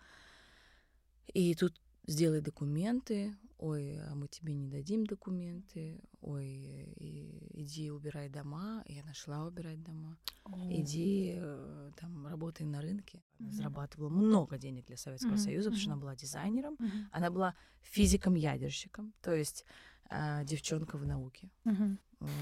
И 1.33 1.55
тут 1.55 1.81
сделай 2.07 2.41
документы, 2.41 3.35
ой, 3.59 3.99
а 4.01 4.15
мы 4.15 4.29
тебе 4.29 4.55
не 4.55 4.69
дадим 4.69 5.07
документы, 5.07 6.01
ой, 6.21 6.47
и, 6.49 7.63
иди 7.63 7.91
убирай 7.91 8.29
дома. 8.29 8.83
Я 8.87 9.05
нашла 9.05 9.45
убирать 9.45 9.83
дома. 9.83 10.19
Oh. 10.45 10.69
Иди 10.71 11.35
э, 11.37 11.91
там 11.97 12.27
работай 12.27 12.67
на 12.67 12.81
рынке. 12.81 13.23
Она 13.39 13.49
mm-hmm. 13.49 13.53
зарабатывала 13.53 14.09
много 14.09 14.59
денег 14.59 14.87
для 14.87 14.97
Советского 14.97 15.35
mm-hmm. 15.35 15.39
Союза, 15.39 15.71
потому 15.71 15.81
что 15.81 15.93
она 15.93 16.01
была 16.01 16.17
дизайнером, 16.17 16.75
mm-hmm. 16.75 17.05
она 17.13 17.31
была 17.31 17.55
физиком-ядерщиком, 17.83 19.13
то 19.23 19.33
есть 19.33 19.65
э, 20.11 20.45
девчонка 20.45 20.99
в 20.99 21.07
науке. 21.07 21.51
Mm-hmm 21.65 21.99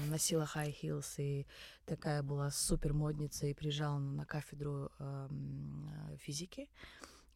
носила 0.09 0.43
high 0.43 0.75
heels 0.79 1.15
и 1.17 1.47
такая 1.85 2.21
была 2.21 2.51
супер 2.51 2.93
модница 2.93 3.47
и 3.47 3.53
приезжала 3.55 3.97
на 3.97 4.25
кафедру 4.25 4.91
э, 4.99 5.27
физики 6.19 6.69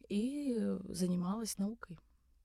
и 0.08 0.56
занималась 0.84 1.58
наукой, 1.58 1.98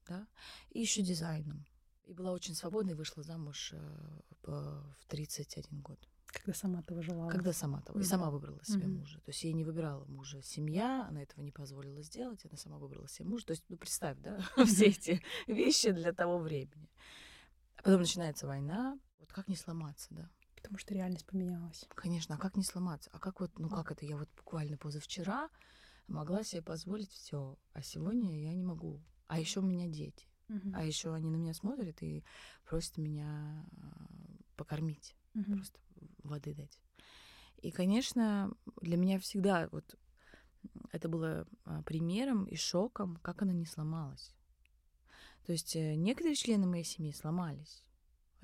да, 0.06 0.26
и 0.70 0.80
еще 0.80 1.02
дизайном. 1.02 1.66
И 2.04 2.12
была 2.12 2.32
очень 2.32 2.54
свободной, 2.54 2.94
вышла 2.94 3.22
замуж 3.22 3.70
э, 3.72 4.20
в 4.42 5.06
31 5.08 5.80
год. 5.80 5.98
Когда 6.26 6.54
сама 6.54 6.82
того 6.82 7.02
желала. 7.02 7.30
Когда 7.30 7.52
сама 7.52 7.82
того. 7.82 7.98
Mm-hmm. 7.98 8.02
И 8.02 8.06
сама 8.06 8.30
выбрала 8.30 8.64
себе 8.64 8.86
mm-hmm. 8.86 8.98
мужа. 8.98 9.20
То 9.20 9.30
есть 9.30 9.44
ей 9.44 9.52
не 9.52 9.64
выбирала 9.64 10.04
мужа 10.06 10.42
семья, 10.42 11.06
она 11.06 11.22
этого 11.22 11.42
не 11.42 11.52
позволила 11.52 12.02
сделать, 12.02 12.44
она 12.44 12.56
сама 12.56 12.78
выбрала 12.78 13.06
себе 13.08 13.28
мужа. 13.28 13.46
То 13.46 13.50
есть, 13.52 13.64
ну, 13.68 13.76
представь, 13.76 14.18
да, 14.18 14.40
все 14.64 14.86
эти 14.86 15.22
вещи 15.46 15.92
для 15.92 16.12
того 16.12 16.38
времени. 16.38 16.90
А 17.76 17.82
потом 17.82 18.00
начинается 18.00 18.46
война, 18.46 18.98
вот 19.18 19.32
как 19.32 19.48
не 19.48 19.56
сломаться, 19.56 20.08
да? 20.10 20.30
Потому 20.56 20.78
что 20.78 20.94
реальность 20.94 21.26
поменялась. 21.26 21.84
Конечно, 21.94 22.36
а 22.36 22.38
как 22.38 22.56
не 22.56 22.62
сломаться? 22.62 23.10
А 23.12 23.18
как 23.18 23.40
вот, 23.40 23.58
ну 23.58 23.68
как 23.68 23.90
это? 23.90 24.06
Я 24.06 24.16
вот 24.16 24.28
буквально 24.36 24.78
позавчера 24.78 25.50
могла 26.06 26.44
себе 26.44 26.62
позволить 26.62 27.10
все, 27.10 27.58
а 27.72 27.82
сегодня 27.82 28.40
я 28.40 28.54
не 28.54 28.62
могу. 28.62 29.02
А 29.32 29.38
еще 29.38 29.60
у 29.60 29.62
меня 29.62 29.88
дети. 29.88 30.26
Угу. 30.50 30.72
А 30.74 30.84
еще 30.84 31.14
они 31.14 31.30
на 31.30 31.36
меня 31.36 31.54
смотрят 31.54 32.02
и 32.02 32.22
просят 32.64 32.98
меня 32.98 33.66
а, 33.80 34.06
покормить, 34.56 35.16
угу. 35.34 35.54
просто 35.54 35.80
воды 36.22 36.52
дать. 36.54 36.78
И, 37.62 37.70
конечно, 37.70 38.52
для 38.82 38.98
меня 38.98 39.18
всегда 39.18 39.70
вот 39.72 39.96
это 40.90 41.08
было 41.08 41.46
а, 41.64 41.82
примером 41.82 42.44
и 42.44 42.56
шоком, 42.56 43.16
как 43.22 43.40
она 43.40 43.54
не 43.54 43.64
сломалась. 43.64 44.34
То 45.46 45.52
есть 45.52 45.76
э, 45.76 45.94
некоторые 45.94 46.34
члены 46.34 46.66
моей 46.66 46.84
семьи 46.84 47.10
сломались 47.12 47.82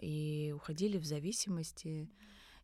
и 0.00 0.54
уходили 0.57 0.97
в 0.97 1.04
зависимости, 1.04 2.11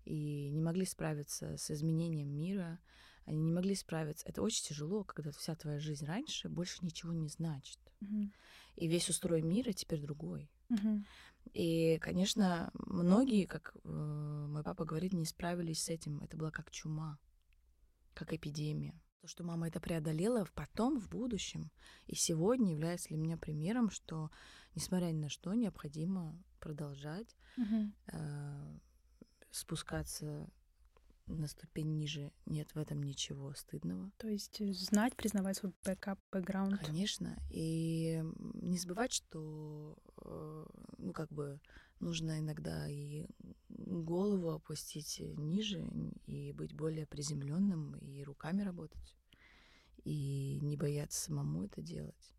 и 0.06 0.48
не 0.48 0.62
могли 0.62 0.86
справиться 0.86 1.58
с 1.58 1.70
изменением 1.70 2.28
мира, 2.28 2.78
они 3.26 3.42
не 3.42 3.52
могли 3.52 3.74
справиться. 3.74 4.26
Это 4.28 4.42
очень 4.42 4.64
тяжело, 4.64 5.04
когда 5.04 5.30
вся 5.32 5.54
твоя 5.54 5.78
жизнь 5.78 6.04
раньше 6.04 6.48
больше 6.48 6.84
ничего 6.84 7.12
не 7.12 7.28
значит. 7.28 7.78
Mm-hmm. 8.00 8.30
И 8.76 8.88
весь 8.88 9.08
устрой 9.08 9.42
мира 9.42 9.72
теперь 9.72 10.00
другой. 10.00 10.50
Mm-hmm. 10.68 11.04
И, 11.52 11.98
конечно, 11.98 12.70
многие, 12.74 13.46
как 13.46 13.76
э, 13.84 14.46
мой 14.48 14.62
папа 14.62 14.84
говорит, 14.84 15.12
не 15.12 15.26
справились 15.26 15.82
с 15.82 15.88
этим. 15.88 16.20
Это 16.20 16.36
была 16.36 16.50
как 16.50 16.70
чума, 16.70 17.18
как 18.14 18.32
эпидемия. 18.32 19.00
То, 19.20 19.28
что 19.28 19.44
мама 19.44 19.68
это 19.68 19.80
преодолела 19.80 20.46
потом, 20.54 21.00
в 21.00 21.08
будущем, 21.08 21.70
и 22.06 22.14
сегодня 22.14 22.72
является 22.72 23.08
для 23.08 23.16
меня 23.16 23.38
примером, 23.38 23.90
что, 23.90 24.30
несмотря 24.74 25.06
ни 25.06 25.18
на 25.18 25.30
что, 25.30 25.54
необходимо 25.54 26.38
продолжать 26.60 27.34
угу. 27.56 27.90
э, 28.12 28.78
спускаться 29.50 30.50
на 31.26 31.46
ступень 31.48 31.96
ниже. 31.96 32.32
Нет 32.46 32.74
в 32.74 32.78
этом 32.78 33.02
ничего 33.02 33.54
стыдного. 33.54 34.10
То 34.18 34.28
есть 34.28 34.60
знать, 34.76 35.16
признавать 35.16 35.56
свой 35.56 35.72
бэкап, 35.84 36.18
бэкграунд. 36.32 36.80
Конечно. 36.80 37.36
И 37.50 38.22
не 38.54 38.78
забывать, 38.78 39.12
что 39.12 39.96
э, 40.22 40.66
ну 40.98 41.12
как 41.12 41.32
бы 41.32 41.60
нужно 42.00 42.38
иногда 42.38 42.88
и 42.88 43.26
голову 43.68 44.50
опустить 44.50 45.20
ниже 45.20 45.88
и 46.26 46.52
быть 46.52 46.74
более 46.74 47.06
приземленным 47.06 47.94
и 47.96 48.22
руками 48.22 48.62
работать 48.62 49.14
и 50.04 50.58
не 50.60 50.76
бояться 50.76 51.20
самому 51.20 51.64
это 51.64 51.80
делать 51.80 52.34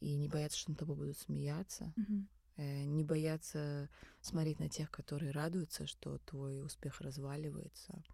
и 0.00 0.16
не 0.16 0.28
бояться, 0.28 0.58
что 0.58 0.70
над 0.70 0.78
тобой 0.80 0.96
будут 0.96 1.18
смеяться, 1.18 1.92
mm-hmm. 1.96 2.24
Э, 2.56 2.84
не 2.84 3.02
бояться 3.02 3.88
смотреть 4.20 4.60
на 4.60 4.68
тех, 4.68 4.90
которые 4.90 5.32
радуются, 5.32 5.86
что 5.86 6.18
твой 6.18 6.64
успех 6.64 7.00
разваливается. 7.00 8.04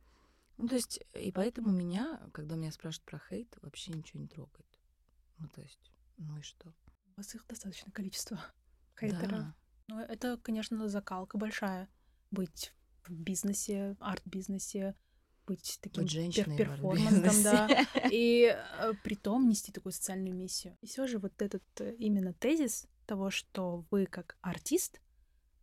Ну, 0.57 0.67
то 0.67 0.77
есть, 0.77 1.01
и 1.15 1.31
поэтому 1.31 1.71
меня, 1.71 2.21
когда 2.33 2.57
меня 2.57 2.73
спрашивают 2.73 3.05
про 3.05 3.19
хейт, 3.19 3.59
вообще 3.61 3.93
ничего 3.93 4.21
не 4.21 4.29
трогает. 4.29 4.67
Ну, 5.39 5.49
то 5.49 5.61
есть, 5.61 5.93
ну 6.17 6.39
и 6.39 6.43
что? 6.43 6.69
У 7.15 7.19
вас 7.19 7.35
их 7.35 7.47
достаточное 7.47 7.93
количество 7.93 8.41
хейтеров. 8.99 9.31
Да. 9.31 9.55
Ну, 9.89 9.99
это, 10.01 10.39
конечно, 10.39 10.89
закалка 10.89 11.37
большая. 11.37 11.89
Быть 12.31 12.73
в 13.05 13.13
бизнесе, 13.13 13.97
арт-бизнесе, 14.01 14.95
быть 15.47 15.79
таким 15.83 16.05
быть 16.05 16.13
женщиной 16.13 16.57
перформансом, 16.57 17.43
да, 17.43 17.87
и 18.11 18.57
э, 18.57 18.93
при 19.03 19.17
том 19.17 19.49
нести 19.49 19.73
такую 19.73 19.93
социальную 19.93 20.35
миссию. 20.35 20.79
И 20.81 20.87
все 20.87 21.07
же 21.07 21.19
вот 21.19 21.43
этот 21.43 21.65
э, 21.81 21.95
именно 21.97 22.33
тезис 22.33 22.87
того, 23.11 23.31
что 23.31 23.85
вы 23.91 24.07
как 24.07 24.37
артист 24.41 25.01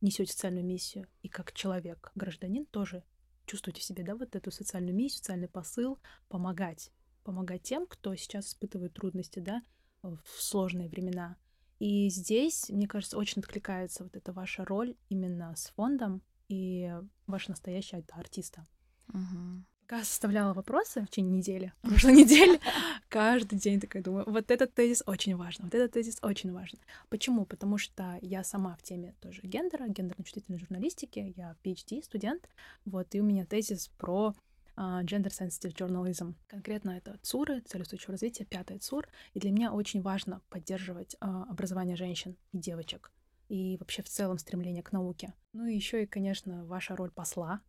несете 0.01 0.33
социальную 0.33 0.65
миссию, 0.65 1.07
и 1.21 1.29
как 1.29 1.53
человек, 1.53 2.11
гражданин 2.13 2.65
тоже 2.65 3.05
чувствуете 3.45 3.79
в 3.79 3.85
себе, 3.85 4.03
да, 4.03 4.15
вот 4.15 4.35
эту 4.35 4.51
социальную 4.51 4.93
миссию, 4.93 5.19
социальный 5.19 5.47
посыл, 5.47 5.97
помогать, 6.27 6.91
помогать 7.23 7.63
тем, 7.63 7.87
кто 7.87 8.13
сейчас 8.15 8.47
испытывает 8.47 8.93
трудности, 8.93 9.39
да, 9.39 9.61
в 10.03 10.19
сложные 10.25 10.89
времена. 10.89 11.37
И 11.79 12.09
здесь, 12.09 12.69
мне 12.69 12.85
кажется, 12.85 13.17
очень 13.17 13.41
откликается 13.41 14.03
вот 14.03 14.17
эта 14.17 14.33
ваша 14.33 14.65
роль 14.65 14.97
именно 15.07 15.55
с 15.55 15.67
фондом 15.69 16.21
и 16.49 16.93
ваша 17.27 17.51
настоящая 17.51 17.99
это 17.99 18.15
артиста. 18.15 18.67
Угу. 19.13 19.63
Пока 19.87 20.03
составляла 20.03 20.53
вопросы 20.53 21.01
в 21.01 21.07
течение 21.07 21.37
недели, 21.37 21.71
прошлой 21.81 22.13
недели, 22.13 22.59
каждый 23.07 23.57
день 23.57 23.79
такая 23.79 24.03
думаю, 24.03 24.25
вот 24.27 24.51
этот 24.51 24.73
тезис 24.73 25.01
очень 25.05 25.37
важен, 25.37 25.63
вот 25.63 25.73
этот 25.73 25.93
тезис 25.93 26.17
очень 26.21 26.51
важен. 26.51 26.77
Почему? 27.07 27.45
Потому 27.45 27.77
что 27.77 28.19
я 28.21 28.43
сама 28.43 28.75
в 28.75 28.83
теме 28.83 29.15
тоже 29.21 29.39
гендера, 29.43 29.87
гендерно-чувствительной 29.87 30.59
журналистики, 30.59 31.33
я 31.37 31.55
PhD 31.63 32.03
студент, 32.03 32.49
вот, 32.83 33.15
и 33.15 33.21
у 33.21 33.23
меня 33.23 33.45
тезис 33.45 33.87
про 33.97 34.33
uh, 34.75 35.03
Gender 35.03 35.29
Sensitive 35.31 35.73
Journalism. 35.73 36.33
Конкретно 36.47 36.91
это 36.91 37.17
ЦУРы, 37.21 37.61
цель 37.61 37.83
устойчивого 37.83 38.15
развития, 38.15 38.43
пятый 38.43 38.79
ЦУР. 38.79 39.07
И 39.35 39.39
для 39.39 39.51
меня 39.51 39.71
очень 39.71 40.01
важно 40.01 40.41
поддерживать 40.49 41.15
uh, 41.21 41.43
образование 41.49 41.95
женщин 41.95 42.35
и 42.51 42.57
девочек 42.57 43.13
и 43.47 43.77
вообще 43.77 44.03
в 44.03 44.09
целом 44.09 44.37
стремление 44.37 44.83
к 44.83 44.91
науке. 44.91 45.33
Ну 45.53 45.65
и 45.65 45.75
еще 45.75 46.03
и, 46.03 46.07
конечно, 46.07 46.65
ваша 46.65 46.97
роль 46.97 47.11
посла 47.11 47.61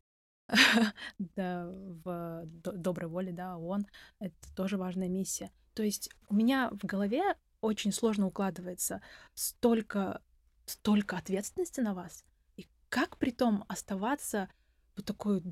в 1.36 2.44
доброй 2.46 3.08
воле, 3.08 3.32
да, 3.32 3.56
ООН, 3.56 3.86
это 4.18 4.54
тоже 4.54 4.76
важная 4.76 5.08
миссия. 5.08 5.50
То 5.74 5.82
есть 5.82 6.10
у 6.28 6.34
меня 6.34 6.70
в 6.70 6.86
голове 6.86 7.22
очень 7.60 7.92
сложно 7.92 8.26
укладывается 8.26 9.02
столько, 9.34 10.22
столько 10.66 11.16
ответственности 11.16 11.80
на 11.80 11.94
вас, 11.94 12.24
и 12.56 12.66
как 12.88 13.18
при 13.18 13.30
том 13.30 13.64
оставаться 13.68 14.48
вот 14.96 15.04
такой 15.04 15.42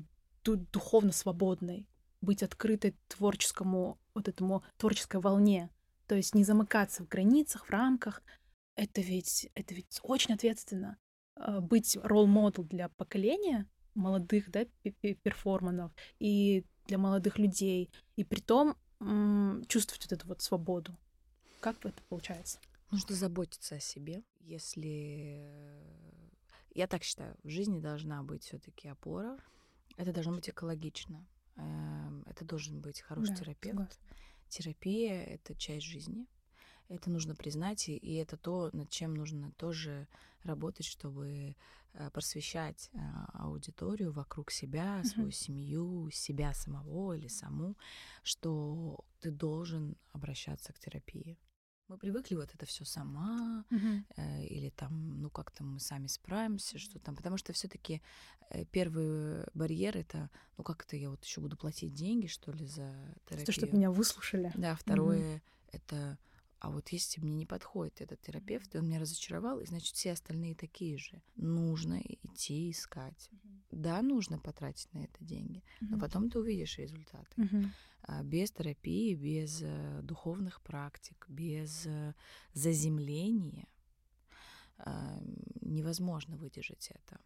духовно 0.43 1.11
свободной, 1.11 1.87
быть 2.21 2.43
открытой 2.43 2.95
творческому, 3.07 3.99
вот 4.13 4.27
этому 4.27 4.63
творческой 4.77 5.21
волне, 5.21 5.69
то 6.07 6.15
есть 6.15 6.33
не 6.33 6.43
замыкаться 6.43 7.03
в 7.03 7.07
границах, 7.07 7.65
в 7.65 7.69
рамках. 7.69 8.21
Это 8.75 9.01
ведь, 9.01 9.49
это 9.55 9.73
ведь 9.75 9.99
очень 10.03 10.33
ответственно. 10.33 10.97
А, 11.35 11.59
быть 11.59 11.97
ролл-модел 12.01 12.63
для 12.63 12.89
поколения 12.89 13.67
молодых, 13.97 14.49
да, 14.51 14.65
перформанов 15.23 15.91
и 16.19 16.65
для 16.87 16.97
молодых 16.97 17.37
людей, 17.37 17.89
и 18.15 18.23
при 18.23 18.39
том 18.39 18.75
чувствовать 19.67 20.05
вот 20.05 20.11
эту 20.11 20.27
вот 20.27 20.41
свободу. 20.41 20.97
Как 21.59 21.85
это 21.85 22.01
получается? 22.09 22.59
Нужно 22.89 23.15
заботиться 23.15 23.75
о 23.75 23.79
себе, 23.79 24.23
если 24.39 25.45
я 26.73 26.87
так 26.87 27.03
считаю, 27.03 27.35
в 27.43 27.49
жизни 27.49 27.79
должна 27.79 28.23
быть 28.23 28.43
все-таки 28.43 28.87
опора, 28.87 29.37
это 29.97 30.13
должно 30.13 30.35
быть 30.35 30.49
экологично. 30.49 31.27
Эм, 31.55 32.23
это 32.27 32.45
должен 32.45 32.79
быть 32.79 33.01
хороший 33.01 33.31
да, 33.31 33.35
терапевт. 33.35 33.73
Согласна. 33.73 34.03
Терапия— 34.47 35.23
это 35.25 35.55
часть 35.55 35.85
жизни. 35.85 36.27
Это 36.89 37.09
нужно 37.09 37.35
признать, 37.35 37.89
и 37.89 38.13
это 38.15 38.37
то, 38.37 38.69
над 38.73 38.89
чем 38.89 39.13
нужно 39.13 39.51
тоже 39.53 40.07
работать, 40.43 40.85
чтобы 40.85 41.55
э, 41.93 42.09
просвещать 42.11 42.89
э, 42.93 42.99
аудиторию 43.33 44.11
вокруг 44.11 44.51
себя, 44.51 45.03
свою 45.03 45.29
mm-hmm. 45.29 45.31
семью, 45.31 46.09
себя 46.11 46.53
самого 46.53 47.13
или 47.13 47.27
саму, 47.27 47.75
что 48.23 49.03
ты 49.19 49.31
должен 49.31 49.97
обращаться 50.13 50.71
к 50.71 50.79
терапии 50.79 51.37
мы 51.87 51.97
привыкли 51.97 52.35
вот 52.35 52.53
это 52.53 52.65
все 52.65 52.85
сама, 52.85 53.63
uh-huh. 53.69 54.03
э, 54.17 54.45
или 54.45 54.69
там, 54.69 55.21
ну 55.21 55.29
как-то 55.29 55.63
мы 55.63 55.79
сами 55.79 56.07
справимся, 56.07 56.77
что 56.77 56.99
там, 56.99 57.15
потому 57.15 57.37
что 57.37 57.53
все-таки 57.53 58.01
э, 58.49 58.65
первый 58.65 59.45
барьер 59.53 59.97
это, 59.97 60.29
ну 60.57 60.63
как 60.63 60.83
это 60.83 60.97
я 60.97 61.09
вот 61.09 61.23
еще 61.23 61.39
буду 61.41 61.57
платить 61.57 61.93
деньги, 61.93 62.27
что 62.27 62.51
ли, 62.51 62.65
за 62.65 62.93
терапию. 63.25 63.45
То, 63.45 63.51
чтобы 63.51 63.73
меня 63.77 63.91
выслушали. 63.91 64.51
Да, 64.55 64.75
второе 64.75 65.37
uh-huh. 65.37 65.41
это, 65.71 66.17
а 66.59 66.71
вот 66.71 66.89
если 66.89 67.21
мне 67.21 67.35
не 67.35 67.45
подходит 67.45 68.01
этот 68.01 68.19
терапевт, 68.21 68.73
и 68.73 68.79
он 68.79 68.87
меня 68.87 68.99
разочаровал, 68.99 69.59
и 69.59 69.65
значит 69.65 69.95
все 69.95 70.13
остальные 70.13 70.55
такие 70.55 70.97
же, 70.97 71.21
нужно 71.35 72.01
идти 72.01 72.71
искать. 72.71 73.29
Uh-huh. 73.31 73.61
Да, 73.71 74.01
нужно 74.01 74.39
потратить 74.39 74.91
на 74.93 74.99
это 74.99 75.23
деньги, 75.23 75.59
uh-huh. 75.59 75.87
но 75.91 75.99
потом 75.99 76.29
ты 76.29 76.39
увидишь 76.39 76.79
результаты. 76.79 77.41
Uh-huh. 77.41 77.69
А, 78.03 78.23
без 78.23 78.51
терапии, 78.51 79.13
без 79.13 79.61
э, 79.61 80.01
духовных 80.01 80.61
практик, 80.61 81.25
без 81.29 81.85
э, 81.85 82.13
заземления 82.53 83.67
а, 84.79 85.19
невозможно 85.61 86.37
выдержать 86.37 86.89
это. 86.89 87.19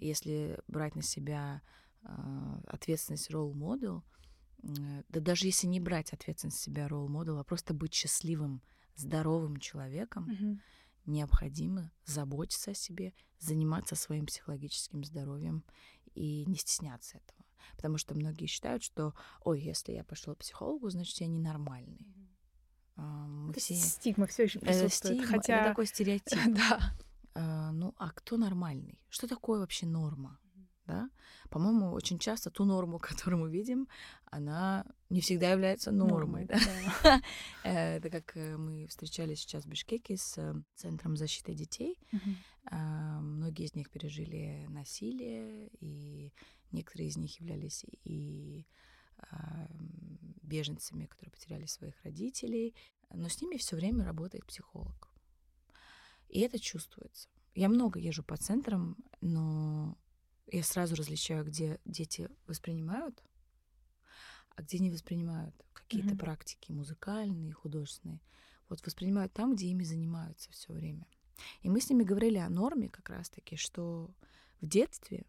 Если 0.00 0.60
брать 0.68 0.94
на 0.94 1.02
себя 1.02 1.62
а, 2.02 2.60
ответственность 2.66 3.30
ролл-модел, 3.30 4.04
да 4.62 5.20
даже 5.20 5.46
если 5.46 5.66
не 5.66 5.80
брать 5.80 6.12
ответственность 6.12 6.60
себя 6.60 6.88
ролл-модел, 6.88 7.38
а 7.38 7.44
просто 7.44 7.72
быть 7.72 7.94
счастливым, 7.94 8.62
здоровым 8.96 9.58
человеком, 9.58 10.28
mm-hmm. 10.28 10.58
необходимо 11.06 11.92
заботиться 12.04 12.72
о 12.72 12.74
себе, 12.74 13.14
заниматься 13.38 13.94
своим 13.94 14.26
психологическим 14.26 15.04
здоровьем 15.04 15.64
и 16.14 16.44
не 16.46 16.56
стесняться 16.56 17.18
этого. 17.18 17.44
Потому 17.76 17.98
что 17.98 18.14
многие 18.14 18.46
считают, 18.46 18.82
что, 18.82 19.14
ой, 19.42 19.60
если 19.60 19.92
я 19.92 20.04
пошла 20.04 20.34
к 20.34 20.38
психологу, 20.38 20.88
значит, 20.88 21.20
я 21.20 21.26
ненормальный. 21.26 22.06
Мы 22.96 23.50
это 23.50 23.60
все... 23.60 23.74
Стигма 23.74 24.26
все 24.26 24.44
еще 24.44 24.58
присутствует. 24.58 25.16
Это, 25.16 25.24
стигма, 25.24 25.26
хотя... 25.26 25.58
это 25.58 25.68
такой 25.70 25.86
стереотип. 25.86 26.38
да. 26.54 26.94
А, 27.34 27.70
ну, 27.72 27.94
а 27.98 28.10
кто 28.12 28.38
нормальный? 28.38 28.98
Что 29.10 29.28
такое 29.28 29.60
вообще 29.60 29.86
норма? 29.86 30.38
Да? 30.86 31.10
По-моему, 31.50 31.92
очень 31.92 32.18
часто 32.18 32.50
ту 32.50 32.64
норму, 32.64 32.98
которую 33.00 33.42
мы 33.42 33.50
видим, 33.50 33.88
она 34.26 34.84
не 35.10 35.20
всегда 35.20 35.50
является 35.50 35.90
нормой. 35.90 36.46
да? 36.46 36.58
Да. 37.02 37.20
Это 37.64 38.10
как 38.10 38.36
э, 38.36 38.56
мы 38.56 38.86
встречались 38.86 39.40
сейчас 39.40 39.64
в 39.64 39.68
Бишкеке 39.68 40.16
с 40.16 40.38
э, 40.38 40.54
Центром 40.74 41.16
защиты 41.16 41.54
детей. 41.54 41.98
А, 42.68 43.20
многие 43.20 43.66
из 43.66 43.74
них 43.74 43.90
пережили 43.90 44.66
насилие 44.68 45.68
и 45.80 46.32
Некоторые 46.72 47.08
из 47.08 47.16
них 47.16 47.40
являлись 47.40 47.84
и 48.04 48.66
а, 49.18 49.68
беженцами, 50.42 51.06
которые 51.06 51.32
потеряли 51.32 51.66
своих 51.66 51.94
родителей, 52.02 52.74
но 53.10 53.28
с 53.28 53.40
ними 53.40 53.56
все 53.56 53.76
время 53.76 54.04
работает 54.04 54.44
психолог. 54.46 55.08
И 56.28 56.40
это 56.40 56.58
чувствуется. 56.58 57.28
Я 57.54 57.68
много 57.68 57.98
езжу 57.98 58.22
по 58.22 58.36
центрам, 58.36 58.96
но 59.20 59.96
я 60.46 60.62
сразу 60.62 60.94
различаю, 60.94 61.44
где 61.44 61.80
дети 61.84 62.28
воспринимают, 62.46 63.22
а 64.50 64.62
где 64.62 64.78
не 64.78 64.90
воспринимают 64.90 65.54
какие-то 65.72 66.14
mm-hmm. 66.14 66.18
практики 66.18 66.72
музыкальные, 66.72 67.52
художественные. 67.52 68.20
Вот 68.68 68.84
воспринимают 68.84 69.32
там, 69.32 69.54
где 69.54 69.66
ими 69.68 69.84
занимаются 69.84 70.50
все 70.50 70.72
время. 70.72 71.06
И 71.60 71.68
мы 71.68 71.80
с 71.80 71.90
ними 71.90 72.02
говорили 72.02 72.38
о 72.38 72.48
норме 72.48 72.88
как 72.88 73.10
раз-таки, 73.10 73.56
что 73.56 74.14
в 74.60 74.66
детстве 74.66 75.26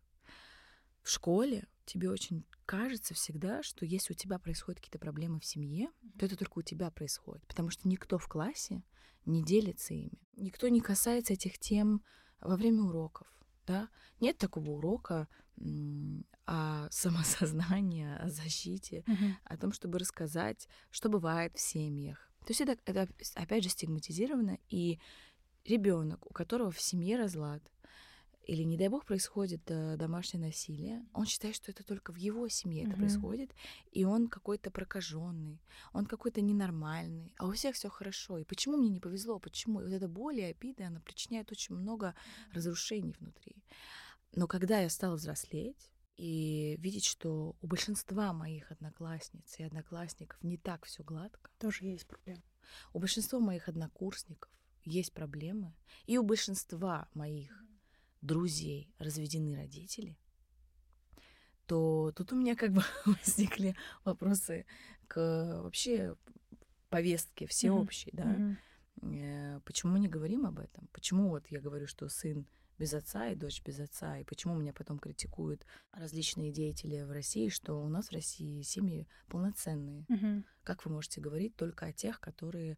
в 1.02 1.10
школе 1.10 1.68
тебе 1.86 2.10
очень 2.10 2.46
кажется 2.66 3.14
всегда, 3.14 3.64
что 3.64 3.86
если 3.86 4.14
у 4.14 4.16
тебя 4.16 4.40
происходят 4.40 4.80
какие-то 4.80 5.00
проблемы 5.00 5.40
в 5.40 5.46
семье, 5.46 5.90
то 6.18 6.26
это 6.26 6.36
только 6.36 6.60
у 6.60 6.62
тебя 6.62 6.92
происходит, 6.92 7.46
потому 7.48 7.70
что 7.70 7.88
никто 7.88 8.18
в 8.18 8.28
классе 8.28 8.84
не 9.26 9.44
делится 9.44 9.94
ими. 9.94 10.22
Никто 10.36 10.68
не 10.68 10.82
касается 10.82 11.34
этих 11.34 11.60
тем 11.60 12.04
во 12.42 12.56
время 12.56 12.84
уроков. 12.84 13.28
Да? 13.68 13.90
Нет 14.22 14.38
такого 14.38 14.72
урока 14.72 15.28
о 16.46 16.88
самосознании, 16.90 18.18
о 18.18 18.30
защите, 18.30 19.04
uh-huh. 19.06 19.34
о 19.44 19.58
том, 19.58 19.74
чтобы 19.74 20.00
рассказать, 20.00 20.68
что 20.90 21.10
бывает 21.10 21.54
в 21.56 21.60
семьях. 21.60 22.32
То 22.46 22.52
есть 22.52 22.62
это, 22.62 22.78
это 22.86 23.10
опять 23.36 23.64
же 23.64 23.70
стигматизировано, 23.70 24.58
и 24.70 25.00
ребенок, 25.66 26.26
у 26.26 26.34
которого 26.34 26.72
в 26.72 26.80
семье 26.80 27.18
разлад, 27.18 27.62
или, 28.48 28.64
не 28.64 28.78
дай 28.78 28.88
бог, 28.88 29.06
происходит 29.06 29.62
э, 29.68 29.98
домашнее 29.98 30.46
насилие, 30.46 31.06
он 31.14 31.26
считает, 31.26 31.56
что 31.56 31.70
это 31.70 31.84
только 31.84 32.14
в 32.14 32.16
его 32.16 32.48
семье 32.48 32.84
mm-hmm. 32.84 32.88
это 32.88 32.98
происходит, 32.98 33.52
и 33.92 34.06
он 34.06 34.30
какой-то 34.30 34.72
прокаженный, 34.72 35.62
он 35.92 36.06
какой-то 36.06 36.40
ненормальный, 36.40 37.34
а 37.38 37.48
у 37.48 37.52
всех 37.52 37.76
все 37.76 37.90
хорошо. 37.90 38.38
И 38.38 38.46
почему 38.46 38.78
мне 38.78 38.90
не 38.90 39.02
повезло? 39.02 39.38
Почему? 39.38 39.82
И 39.82 39.84
вот 39.84 39.92
эта 39.92 40.08
боль 40.08 40.40
и 40.40 40.44
обида, 40.44 40.88
она 40.88 41.02
причиняет 41.02 41.52
очень 41.52 41.76
много 41.76 42.16
разрушений 42.54 43.14
внутри. 43.20 43.58
Но 44.34 44.48
когда 44.48 44.80
я 44.80 44.90
стала 44.90 45.16
взрослеть, 45.16 45.92
и 46.16 46.78
видеть, 46.80 47.06
что 47.06 47.56
у 47.62 47.68
большинства 47.68 48.34
моих 48.34 48.72
одноклассниц 48.72 49.60
и 49.60 49.64
одноклассников 49.64 50.44
не 50.44 50.58
так 50.58 50.86
все 50.86 51.04
гладко. 51.04 51.52
Тоже 51.60 51.86
есть 51.86 52.08
проблемы. 52.08 52.42
У 52.92 53.00
большинства 53.00 53.40
моих 53.40 53.70
однокурсников 53.70 54.52
есть 54.84 55.14
проблемы, 55.14 55.76
и 56.08 56.18
у 56.18 56.24
большинства 56.24 57.08
моих 57.14 57.67
друзей 58.22 58.94
разведены 58.98 59.56
родители, 59.56 60.18
то 61.66 62.12
тут 62.16 62.34
у 62.34 62.36
меня 62.36 62.56
как 62.56 62.72
бы 62.74 62.82
возникли 63.06 63.76
вопросы 64.04 64.66
к 65.08 65.62
вообще 65.62 66.16
повестке 66.90 67.48
всеобщей, 67.48 68.12
mm-hmm. 68.12 68.16
да. 68.16 68.58
Mm-hmm. 69.02 69.62
Почему 69.66 69.92
мы 69.94 70.00
не 70.00 70.08
говорим 70.08 70.46
об 70.46 70.60
этом? 70.60 70.88
Почему 70.92 71.30
вот 71.30 71.48
я 71.48 71.60
говорю, 71.60 71.88
что 71.88 72.10
сын 72.10 72.48
без 72.78 72.94
отца 72.94 73.30
и 73.30 73.36
дочь 73.36 73.62
без 73.64 73.80
отца, 73.80 74.20
и 74.20 74.24
почему 74.24 74.56
меня 74.56 74.74
потом 74.74 75.00
критикуют 75.00 75.66
различные 75.92 76.52
деятели 76.52 77.02
в 77.02 77.12
России, 77.12 77.50
что 77.50 77.82
у 77.82 77.90
нас 77.90 78.10
в 78.10 78.14
России 78.14 78.62
семьи 78.62 79.08
полноценные. 79.28 80.06
Mm-hmm. 80.10 80.44
Как 80.64 80.86
вы 80.86 80.92
можете 80.92 81.22
говорить 81.22 81.56
только 81.56 81.88
о 81.88 81.94
тех, 81.94 82.20
которые 82.20 82.78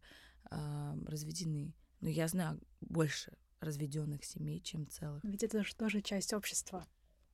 э, 0.50 0.94
разведены? 1.06 1.74
Но 2.00 2.08
я 2.08 2.28
знаю 2.28 2.60
больше 2.80 3.32
разведенных 3.60 4.24
семей, 4.24 4.60
чем 4.60 4.88
целых. 4.88 5.22
Ведь 5.24 5.42
это 5.42 5.62
же 5.62 5.74
тоже 5.74 6.00
часть 6.02 6.32
общества. 6.32 6.86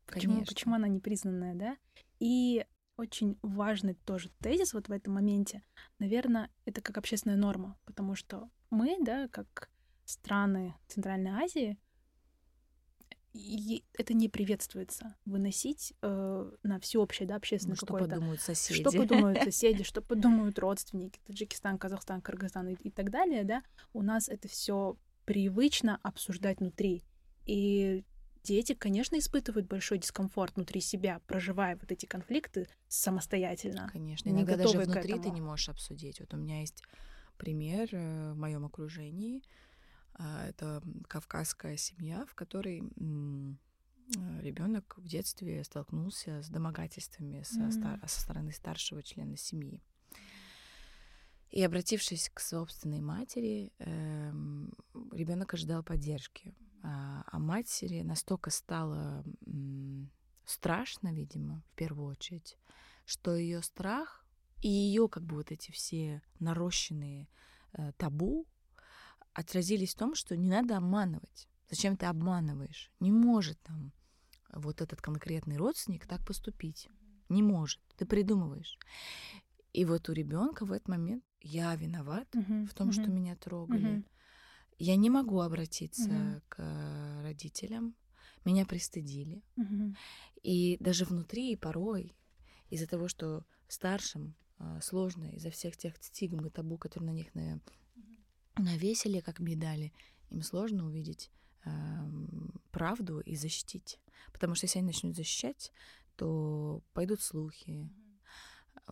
Почему, 0.06 0.44
почему 0.44 0.74
она 0.74 0.88
непризнанная, 0.88 1.54
да? 1.54 1.76
И 2.20 2.64
очень 2.96 3.38
важный 3.42 3.94
тоже 3.94 4.30
тезис 4.40 4.72
вот 4.72 4.88
в 4.88 4.92
этом 4.92 5.14
моменте. 5.14 5.62
Наверное, 5.98 6.50
это 6.64 6.80
как 6.80 6.98
общественная 6.98 7.36
норма, 7.36 7.78
потому 7.84 8.14
что 8.14 8.48
мы, 8.70 8.96
да, 9.02 9.28
как 9.28 9.70
страны 10.04 10.74
Центральной 10.86 11.32
Азии, 11.32 11.78
и 13.36 13.84
это 13.92 14.14
не 14.14 14.30
приветствуется 14.30 15.14
выносить 15.26 15.92
э, 16.00 16.50
на 16.62 16.80
всеобщее, 16.80 17.28
да, 17.28 17.36
общественное 17.36 17.72
Ну, 17.72 17.76
что 17.76 17.86
какое-то. 17.86 18.14
подумают 18.14 18.40
соседи. 18.40 18.80
Что 18.80 18.92
подумают 18.92 19.42
соседи, 19.44 19.84
что 19.84 20.00
подумают 20.00 20.58
родственники, 20.58 21.20
Таджикистан, 21.26 21.76
Казахстан, 21.76 22.22
Кыргызстан 22.22 22.68
и, 22.68 22.74
и 22.74 22.90
так 22.90 23.10
далее, 23.10 23.44
да, 23.44 23.62
у 23.92 24.00
нас 24.02 24.30
это 24.30 24.48
все 24.48 24.96
привычно 25.26 25.98
обсуждать 26.02 26.60
внутри. 26.60 27.04
И 27.44 28.04
дети, 28.42 28.74
конечно, 28.74 29.18
испытывают 29.18 29.66
большой 29.66 29.98
дискомфорт 29.98 30.56
внутри 30.56 30.80
себя, 30.80 31.20
проживая 31.26 31.76
вот 31.76 31.92
эти 31.92 32.06
конфликты 32.06 32.68
самостоятельно. 32.88 33.90
Конечно, 33.92 34.30
не 34.30 34.36
иногда 34.36 34.56
даже 34.56 34.78
внутри 34.78 35.18
ты 35.18 35.30
не 35.30 35.40
можешь 35.42 35.68
обсудить. 35.68 36.20
Вот 36.20 36.32
у 36.32 36.36
меня 36.36 36.60
есть 36.60 36.82
пример 37.36 37.88
э, 37.92 38.32
в 38.32 38.36
моем 38.38 38.64
окружении. 38.64 39.42
А, 40.14 40.46
Это 40.48 40.82
кавказская 41.08 41.76
семья, 41.76 42.24
в 42.26 42.34
которой 42.34 42.82
ребенок 44.40 44.94
в 44.96 45.06
детстве 45.06 45.62
столкнулся 45.64 46.40
с 46.40 46.48
домогательствами 46.48 47.42
со, 47.42 47.62
М. 47.64 47.72
стар- 47.72 48.08
со 48.08 48.20
стороны 48.20 48.52
старшего 48.52 49.02
члена 49.02 49.36
семьи. 49.36 49.82
И 51.50 51.62
обратившись 51.62 52.30
к 52.32 52.40
собственной 52.40 53.00
матери, 53.00 53.72
ребенок 55.12 55.54
ожидал 55.54 55.82
поддержки. 55.82 56.54
А, 56.82 57.24
а 57.26 57.38
матери 57.38 58.02
настолько 58.02 58.50
стало 58.50 59.24
страшно, 60.44 61.12
видимо, 61.12 61.62
в 61.72 61.76
первую 61.76 62.08
очередь, 62.08 62.58
что 63.04 63.34
ее 63.34 63.62
страх 63.62 64.24
и 64.62 64.68
ее 64.68 65.08
как 65.08 65.24
бы 65.24 65.36
вот 65.36 65.52
эти 65.52 65.70
все 65.70 66.22
нарощенные 66.38 67.28
э, 67.72 67.92
табу 67.96 68.46
отразились 69.32 69.94
в 69.94 69.98
том, 69.98 70.14
что 70.14 70.36
не 70.36 70.48
надо 70.48 70.76
обманывать. 70.76 71.48
Зачем 71.68 71.96
ты 71.96 72.06
обманываешь? 72.06 72.90
Не 73.00 73.10
может 73.10 73.60
там 73.62 73.92
вот 74.52 74.80
этот 74.80 75.02
конкретный 75.02 75.56
родственник 75.56 76.06
так 76.06 76.24
поступить. 76.24 76.88
Не 77.28 77.42
может. 77.42 77.80
Ты 77.96 78.06
придумываешь. 78.06 78.78
И 79.72 79.84
вот 79.84 80.08
у 80.08 80.12
ребенка 80.12 80.64
в 80.64 80.72
этот 80.72 80.88
момент 80.88 81.24
я 81.46 81.74
виноват 81.76 82.28
Мгм, 82.34 82.66
в 82.66 82.74
том, 82.74 82.92
что 82.92 83.02
мгм, 83.02 83.14
меня 83.14 83.36
трогали. 83.36 83.84
мгм. 83.84 84.04
Я 84.78 84.96
не 84.96 85.10
могу 85.10 85.40
обратиться 85.40 86.08
Мгм. 86.08 86.42
к 86.48 87.22
родителям. 87.22 87.94
Меня 88.44 88.66
пристыдили. 88.66 89.42
Мгм. 89.56 89.96
И 90.42 90.76
даже 90.80 91.04
внутри 91.04 91.56
порой 91.56 92.12
из-за 92.70 92.86
того, 92.86 93.08
что 93.08 93.44
старшим 93.68 94.34
а, 94.58 94.80
сложно, 94.80 95.24
из-за 95.36 95.50
всех 95.50 95.76
тех 95.76 95.96
стигм 96.02 96.46
и 96.46 96.50
табу, 96.50 96.78
которые 96.78 97.10
на 97.10 97.14
них 97.14 97.34
на- 97.34 97.60
навесили, 98.56 99.20
как 99.20 99.38
медали, 99.40 99.92
им 100.30 100.42
сложно 100.42 100.86
увидеть 100.86 101.30
правду 102.70 103.20
и 103.20 103.36
защитить. 103.36 103.98
Потому 104.32 104.54
что 104.54 104.66
если 104.66 104.78
они 104.78 104.86
начнут 104.86 105.16
защищать, 105.16 105.72
то 106.16 106.82
пойдут 106.92 107.20
слухи, 107.20 107.90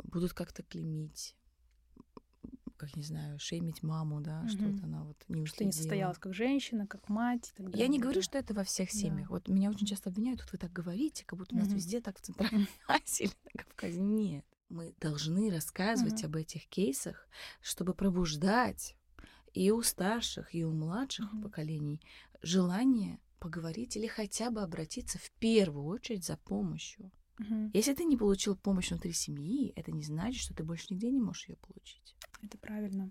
будут 0.02 0.32
как-то 0.32 0.62
клеймить, 0.62 1.36
как, 2.86 2.96
не 2.96 3.02
знаю, 3.02 3.38
шеймить 3.38 3.82
маму, 3.82 4.20
да, 4.20 4.42
Мгм. 4.42 4.48
что 4.48 4.64
вот 4.70 4.82
она 4.82 5.04
вот 5.04 5.24
не 5.28 5.46
Что 5.46 5.64
не 5.64 5.72
состоялась 5.72 6.18
как 6.18 6.34
женщина, 6.34 6.86
как 6.86 7.08
мать. 7.08 7.50
и 7.52 7.56
так 7.56 7.66
Я 7.66 7.88
не 7.88 7.98
далее, 7.98 8.02
говорю, 8.02 8.20
да. 8.20 8.24
что 8.24 8.38
это 8.38 8.54
во 8.54 8.64
всех 8.64 8.90
Да. 8.92 8.98
семьях. 8.98 9.30
Вот 9.30 9.48
меня 9.48 9.70
очень 9.70 9.86
часто 9.86 10.10
обвиняют, 10.10 10.40
тут 10.40 10.52
вы 10.52 10.58
так 10.58 10.72
говорите, 10.72 11.24
как 11.24 11.38
будто 11.38 11.54
у 11.54 11.58
нас 11.58 11.72
везде 11.74 12.00
так 12.00 12.18
в 12.18 12.22
Центральной 12.22 12.68
Азии 12.88 13.24
или 13.24 13.32
на 13.44 13.62
Кавказе. 13.64 14.00
Нет. 14.00 14.44
Мы 14.68 14.94
должны 15.00 15.50
рассказывать 15.50 16.22
Мгм. 16.22 16.30
об 16.32 16.36
этих 16.36 16.66
кейсах, 16.68 17.28
чтобы 17.60 17.94
пробуждать 17.94 18.96
и 19.52 19.70
у 19.70 19.82
старших, 19.82 20.54
и 20.54 20.64
у 20.64 20.72
младших 20.72 21.30
Мгм. 21.32 21.42
поколений 21.42 22.00
желание 22.42 23.20
поговорить 23.38 23.96
или 23.96 24.06
хотя 24.06 24.50
бы 24.50 24.62
обратиться 24.62 25.18
в 25.18 25.30
первую 25.38 25.84
очередь 25.86 26.24
за 26.24 26.36
помощью. 26.36 27.10
Мгм. 27.38 27.70
Если 27.74 27.94
ты 27.94 28.04
не 28.04 28.16
получил 28.16 28.56
помощь 28.56 28.90
внутри 28.90 29.12
семьи, 29.12 29.72
это 29.76 29.90
не 29.92 30.02
значит, 30.02 30.40
что 30.40 30.54
ты 30.54 30.62
больше 30.62 30.86
нигде 30.90 31.10
не 31.10 31.20
можешь 31.20 31.48
ее 31.48 31.56
получить. 31.56 32.16
Это 32.42 32.58
правильно. 32.58 33.10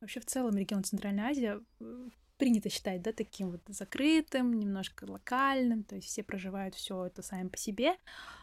Вообще 0.00 0.20
в 0.20 0.26
целом 0.26 0.56
регион 0.56 0.82
Центральной 0.82 1.24
Азии 1.24 1.60
э, 1.80 2.08
принято 2.38 2.68
считать, 2.70 3.02
да, 3.02 3.12
таким 3.12 3.52
вот 3.52 3.62
закрытым, 3.68 4.52
немножко 4.52 5.04
локальным, 5.08 5.84
то 5.84 5.94
есть 5.94 6.08
все 6.08 6.24
проживают 6.24 6.74
все 6.74 7.06
это 7.06 7.22
сами 7.22 7.48
по 7.48 7.56
себе. 7.56 7.96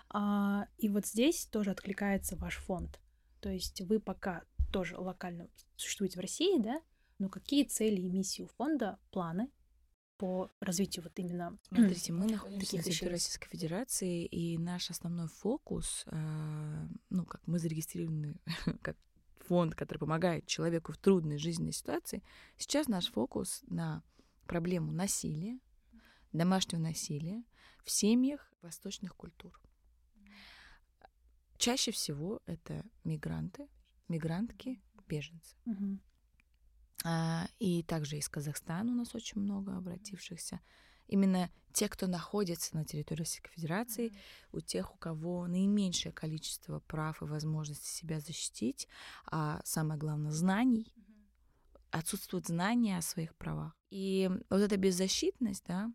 А, 0.09 0.67
и 0.77 0.87
вот 0.87 1.05
здесь 1.05 1.45
тоже 1.47 1.71
откликается 1.71 2.37
ваш 2.37 2.55
фонд. 2.57 2.99
То 3.41 3.49
есть 3.49 3.81
вы 3.81 3.99
пока 3.99 4.43
тоже 4.71 4.97
локально 4.97 5.49
существуете 5.75 6.17
в 6.17 6.21
России, 6.21 6.59
да, 6.59 6.81
но 7.17 7.27
какие 7.27 7.65
цели 7.65 7.99
и 7.99 8.09
миссии 8.09 8.43
у 8.43 8.47
фонда, 8.47 8.99
планы 9.11 9.49
по 10.19 10.51
развитию 10.59 11.03
вот 11.03 11.17
именно 11.17 11.57
Смотрите, 11.69 12.11
мы 12.11 12.27
находимся 12.27 12.75
на 12.75 12.83
территории? 12.83 13.13
Российской 13.13 13.47
Федерации, 13.47 14.25
и 14.25 14.57
наш 14.57 14.89
основной 14.89 15.29
фокус, 15.29 16.03
э, 16.07 16.87
ну, 17.09 17.25
как 17.25 17.41
мы 17.47 17.57
зарегистрированы 17.57 18.35
как 18.81 18.97
фонд, 19.47 19.75
который 19.75 19.97
помогает 19.97 20.45
человеку 20.45 20.91
в 20.91 20.97
трудной 20.97 21.37
жизненной 21.37 21.71
ситуации, 21.71 22.21
сейчас 22.57 22.89
наш 22.89 23.09
фокус 23.09 23.63
на 23.67 24.03
проблему 24.45 24.91
насилия, 24.91 25.57
домашнего 26.33 26.81
насилия 26.81 27.41
в 27.85 27.89
семьях 27.89 28.51
восточных 28.61 29.15
культур. 29.15 29.57
Чаще 31.57 31.91
всего 31.91 32.41
это 32.45 32.85
мигранты, 33.05 33.69
мигрантки, 34.09 34.81
беженцы. 35.07 35.55
Мгм. 35.63 36.01
А, 37.05 37.47
И 37.59 37.83
также 37.83 38.17
из 38.17 38.29
Казахстана 38.29 38.91
у 38.91 38.95
нас 38.95 39.15
очень 39.15 39.41
много 39.41 39.75
обратившихся. 39.75 40.59
Именно 41.07 41.49
те, 41.73 41.89
кто 41.89 42.07
находится 42.07 42.75
на 42.75 42.85
территории 42.85 43.19
Российской 43.19 43.51
Федерации, 43.51 44.13
у 44.51 44.59
тех, 44.59 44.93
у 44.93 44.97
кого 44.97 45.47
наименьшее 45.47 46.11
количество 46.11 46.79
прав 46.79 47.21
и 47.21 47.25
возможностей 47.25 47.89
себя 47.89 48.19
защитить, 48.19 48.87
а 49.25 49.61
самое 49.63 49.99
главное, 49.99 50.31
знаний, 50.31 50.93
отсутствует 51.91 52.47
знания 52.47 52.97
о 52.97 53.01
своих 53.01 53.35
правах. 53.35 53.75
И 53.89 54.29
вот 54.49 54.61
эта 54.61 54.77
беззащитность, 54.77 55.63
да, 55.67 55.91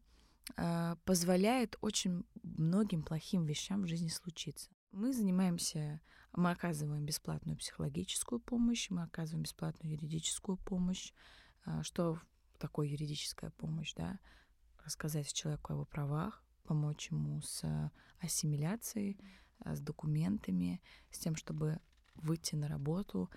а, 0.57 0.97
позволяет 1.05 1.77
очень 1.81 2.25
многим 2.43 3.03
плохим 3.03 3.45
вещам 3.45 3.83
в 3.83 3.87
жизни 3.87 4.09
случиться. 4.09 4.71
Мы 4.91 5.13
занимаемся, 5.13 6.01
мы 6.37 6.51
оказываем 6.51 7.05
бесплатную 7.05 7.57
психологическую 7.57 8.41
помощь, 8.41 8.91
мы 8.91 9.03
оказываем 9.03 9.45
бесплатную 9.45 9.93
юридическую 9.93 10.57
помощь. 10.57 11.13
А, 11.65 11.83
Что 11.83 12.21
такое 12.59 12.89
юридическая 12.89 13.51
помощь, 13.51 13.95
да? 13.95 14.19
Рассказать 14.85 15.33
человеку 15.33 15.73
о 15.73 15.77
его 15.77 15.85
правах, 15.85 16.43
помочь 16.65 17.11
ему 17.11 17.41
с 17.41 17.63
а, 17.65 17.91
ассимиляцией, 18.21 19.19
а, 19.61 19.77
с 19.77 19.81
документами, 19.81 20.83
с 21.11 21.19
тем, 21.19 21.37
чтобы 21.37 21.79
выйти 22.17 22.55
на 22.55 22.69
работу. 22.69 23.31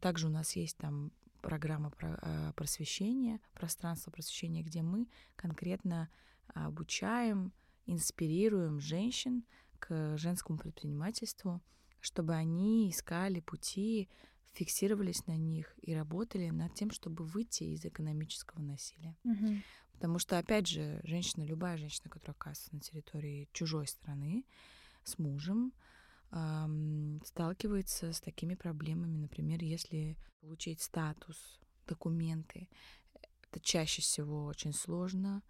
Также 0.00 0.28
у 0.28 0.30
нас 0.30 0.54
есть 0.54 0.76
там 0.76 1.10
программа 1.40 1.90
про- 1.90 2.52
просвещения, 2.54 3.40
пространство 3.54 4.12
просвещения, 4.12 4.62
где 4.62 4.82
мы 4.82 5.08
конкретно 5.34 6.08
обучаем, 6.54 7.52
инспирируем 7.86 8.78
женщин 8.78 9.44
к 9.80 10.16
женскому 10.16 10.58
предпринимательству, 10.58 11.60
чтобы 12.08 12.34
они 12.34 12.90
искали 12.90 13.40
пути, 13.40 14.08
фиксировались 14.54 15.26
на 15.26 15.36
них 15.36 15.74
и 15.82 15.94
работали 15.94 16.48
над 16.48 16.74
тем, 16.74 16.90
чтобы 16.90 17.24
выйти 17.24 17.64
из 17.64 17.84
экономического 17.84 18.62
насилия. 18.62 19.16
Мгм. 19.24 19.62
Потому 19.92 20.18
что, 20.18 20.38
опять 20.38 20.66
же, 20.66 21.00
женщина, 21.04 21.44
любая 21.44 21.76
женщина, 21.76 22.08
которая 22.08 22.34
оказывается 22.34 22.74
на 22.74 22.80
территории 22.80 23.48
чужой 23.52 23.86
страны 23.86 24.46
с 25.04 25.18
мужем, 25.18 25.72
ам, 26.30 27.20
сталкивается 27.26 28.12
с 28.12 28.20
такими 28.20 28.54
проблемами. 28.54 29.18
Например, 29.18 29.62
если 29.62 30.16
получить 30.40 30.80
статус, 30.80 31.60
документы, 31.86 32.68
это 33.50 33.60
чаще 33.60 34.00
всего 34.00 34.46
очень 34.46 34.72
сложно, 34.72 35.42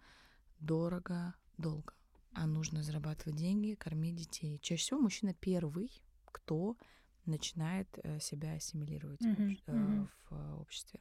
дорого, 0.59 1.35
долго. 1.57 1.93
А 2.33 2.45
нужно 2.45 2.83
зарабатывать 2.83 3.37
деньги, 3.37 3.75
кормить 3.75 4.15
детей. 4.15 4.59
Чаще 4.59 4.83
всего 4.83 4.99
мужчина 4.99 5.33
первый, 5.33 5.89
кто 6.31 6.77
начинает 7.25 7.87
э, 8.03 8.19
себя 8.19 8.53
ассимилировать 8.53 9.21
в 9.21 9.25
Мгм, 9.27 9.47
обще- 9.51 9.63
э, 9.67 10.05
в 10.29 10.33
э, 10.33 10.53
обществе. 10.55 10.99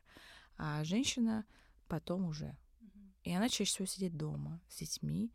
А 0.57 0.85
женщина 0.85 1.45
потом 1.87 2.25
уже. 2.27 2.57
И 3.25 3.33
она 3.33 3.49
чаще 3.49 3.71
всего 3.71 3.87
сидит 3.87 4.17
дома 4.17 4.61
с 4.69 4.79
детьми. 4.79 5.33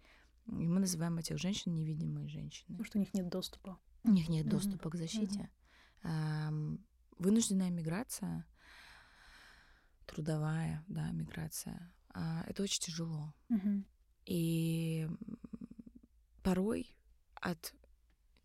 И 0.48 0.52
мы 0.68 0.80
называем 0.80 1.18
этих 1.18 1.38
женщин 1.38 1.74
невидимые 1.74 2.28
женщины. 2.28 2.68
Потому 2.78 2.86
что 2.86 2.98
у 2.98 3.02
них 3.02 3.14
нет 3.14 3.30
доступа. 3.30 3.80
У 4.04 4.10
них 4.12 4.30
нет 4.30 4.48
доступа 4.48 4.90
к 4.90 4.96
защите. 4.96 5.50
Ам, 6.04 6.80
Вынужденная 7.20 7.70
миграция, 7.70 8.46
трудовая, 10.06 10.84
да, 10.88 11.12
миграция, 11.12 11.94
а, 12.10 12.44
это 12.48 12.64
очень 12.64 12.82
тяжело. 12.82 13.34
Мгм. 13.50 13.86
И 14.26 15.08
порой 16.44 16.96
от 17.36 17.74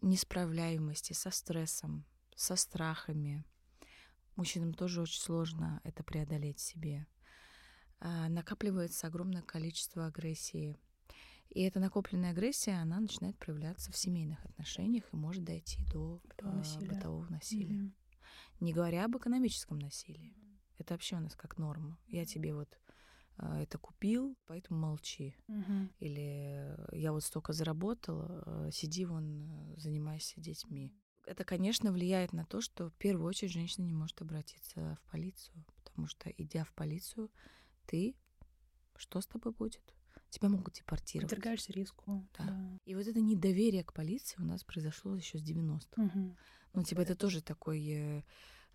несправляемости, 0.00 1.12
со 1.12 1.30
стрессом, 1.30 2.04
со 2.34 2.56
страхами. 2.56 3.44
Мужчинам 4.36 4.72
тоже 4.72 5.02
очень 5.02 5.20
сложно 5.20 5.80
это 5.84 6.02
преодолеть 6.04 6.60
себе. 6.60 7.06
А, 8.00 8.28
накапливается 8.28 9.08
огромное 9.08 9.42
количество 9.42 10.06
агрессии. 10.06 10.76
И 11.50 11.62
эта 11.62 11.80
накопленная 11.80 12.30
агрессия, 12.30 12.74
она 12.74 13.00
начинает 13.00 13.36
проявляться 13.38 13.90
в 13.90 13.96
семейных 13.96 14.44
отношениях 14.44 15.04
и 15.12 15.16
может 15.16 15.44
дойти 15.44 15.84
до 15.86 16.20
бытового 16.24 16.54
а, 16.54 16.58
насилия. 16.58 16.88
Бытового 16.88 17.26
насилия. 17.28 17.74
Mm-hmm. 17.74 17.92
Не 18.60 18.72
говоря 18.72 19.04
об 19.04 19.16
экономическом 19.16 19.78
насилии. 19.78 20.34
Это 20.78 20.94
вообще 20.94 21.16
у 21.16 21.20
нас 21.20 21.34
как 21.34 21.58
норма. 21.58 21.98
Я 22.06 22.24
тебе 22.24 22.54
вот 22.54 22.78
это 23.38 23.78
купил, 23.78 24.36
поэтому 24.46 24.80
молчи. 24.80 25.36
Угу. 25.48 25.88
Или 26.00 26.76
я 26.92 27.12
вот 27.12 27.24
столько 27.24 27.52
заработала, 27.52 28.70
сиди 28.72 29.04
вон, 29.04 29.74
занимайся 29.76 30.40
детьми. 30.40 30.92
Это, 31.26 31.44
конечно, 31.44 31.92
влияет 31.92 32.32
на 32.32 32.46
то, 32.46 32.60
что 32.60 32.88
в 32.88 32.94
первую 32.94 33.28
очередь 33.28 33.52
женщина 33.52 33.84
не 33.84 33.92
может 33.92 34.20
обратиться 34.22 34.98
в 35.02 35.10
полицию, 35.10 35.64
потому 35.84 36.06
что, 36.06 36.30
идя 36.30 36.64
в 36.64 36.72
полицию, 36.72 37.30
ты, 37.86 38.14
что 38.96 39.20
с 39.20 39.26
тобой 39.26 39.52
будет? 39.52 39.94
Тебя 40.30 40.48
могут 40.48 40.74
депортировать. 40.74 41.30
Подвергаешься 41.30 41.72
риску. 41.72 42.26
Да. 42.38 42.44
да. 42.44 42.78
И 42.84 42.94
вот 42.94 43.06
это 43.06 43.20
недоверие 43.20 43.84
к 43.84 43.92
полиции 43.92 44.36
у 44.38 44.44
нас 44.44 44.62
произошло 44.62 45.16
еще 45.16 45.38
с 45.38 45.42
90-х. 45.42 46.02
Угу. 46.02 46.36
Ну, 46.74 46.84
типа, 46.84 47.00
это 47.00 47.14
тоже 47.14 47.42
такой 47.42 47.86
э, 47.86 48.18
э, 48.18 48.22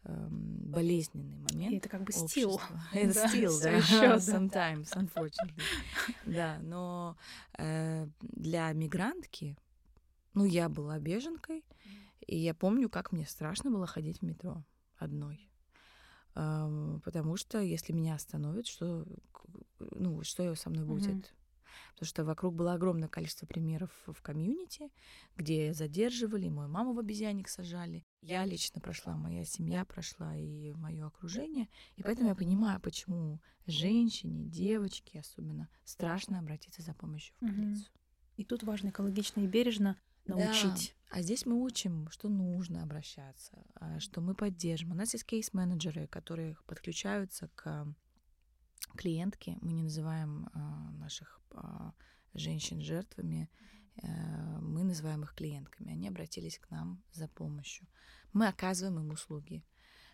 болезненный 0.03 1.37
момент. 1.37 1.73
И 1.73 1.77
это 1.77 1.89
как 1.89 2.03
бы 2.03 2.11
стил. 2.11 2.59
Это 2.93 3.27
стил, 3.27 3.59
да. 3.61 3.77
Sometimes, 4.17 4.87
unfortunately. 4.95 5.61
Да, 6.25 6.59
но 6.61 7.17
э, 7.57 8.07
для 8.21 8.71
мигрантки, 8.73 9.57
ну, 10.33 10.45
я 10.45 10.67
была 10.67 10.99
беженкой, 10.99 11.63
и 12.25 12.37
я 12.37 12.53
помню, 12.53 12.89
как 12.89 13.11
мне 13.11 13.25
страшно 13.25 13.71
было 13.71 13.87
ходить 13.87 14.19
в 14.19 14.21
метро 14.23 14.63
одной. 14.97 15.49
Потому 16.33 17.37
что 17.37 17.59
если 17.59 17.93
меня 17.93 18.15
остановят, 18.15 18.65
что, 18.65 19.05
ну, 19.79 20.23
что 20.23 20.55
со 20.55 20.69
мной 20.69 20.85
будет? 20.85 21.33
Потому 21.93 22.07
что 22.07 22.25
вокруг 22.25 22.55
было 22.55 22.73
огромное 22.73 23.07
количество 23.07 23.45
примеров 23.45 23.91
в 24.05 24.21
комьюнити, 24.21 24.89
где 25.35 25.73
задерживали, 25.73 26.49
мою 26.49 26.69
маму 26.69 26.93
в 26.93 26.99
обезьянник 26.99 27.49
сажали. 27.49 28.05
Я 28.21 28.45
лично 28.45 28.81
прошла, 28.81 29.15
моя 29.15 29.45
семья 29.45 29.85
прошла 29.85 30.35
и 30.35 30.73
мое 30.73 31.05
окружение. 31.05 31.67
И 31.95 32.03
поэтому 32.03 32.29
я 32.29 32.35
понимаю, 32.35 32.79
почему 32.79 33.41
женщине, 33.65 34.45
девочке 34.45 35.19
особенно 35.19 35.69
страшно 35.83 36.39
обратиться 36.39 36.81
за 36.81 36.93
помощью 36.93 37.35
в 37.35 37.39
полицию. 37.39 37.91
И 38.35 38.43
тут 38.43 38.63
важно 38.63 38.89
экологично 38.89 39.41
и 39.41 39.47
бережно 39.47 39.97
научить. 40.25 40.95
Да. 41.09 41.17
А 41.17 41.21
здесь 41.21 41.45
мы 41.45 41.61
учим, 41.61 42.09
что 42.09 42.29
нужно 42.29 42.81
обращаться, 42.81 43.63
а, 43.75 43.99
что 43.99 44.21
мы 44.21 44.33
поддержим. 44.33 44.91
У 44.91 44.95
нас 44.95 45.13
есть 45.13 45.25
кейс-менеджеры, 45.25 46.07
которые 46.07 46.57
подключаются 46.65 47.49
к 47.55 47.93
клиентке. 48.95 49.57
Мы 49.61 49.73
не 49.73 49.83
называем 49.83 50.49
а, 50.53 50.91
наших 50.91 51.41
а, 51.51 51.93
женщин 52.33 52.81
жертвами, 52.81 53.49
э, 54.01 54.59
мы 54.59 54.83
называем 54.83 55.23
их 55.23 55.33
клиентками. 55.35 55.91
Они 55.91 56.07
обратились 56.07 56.59
к 56.59 56.69
нам 56.71 57.03
за 57.11 57.27
помощью. 57.27 57.87
Мы 58.33 58.47
оказываем 58.47 58.99
им 58.99 59.11
услуги. 59.11 59.63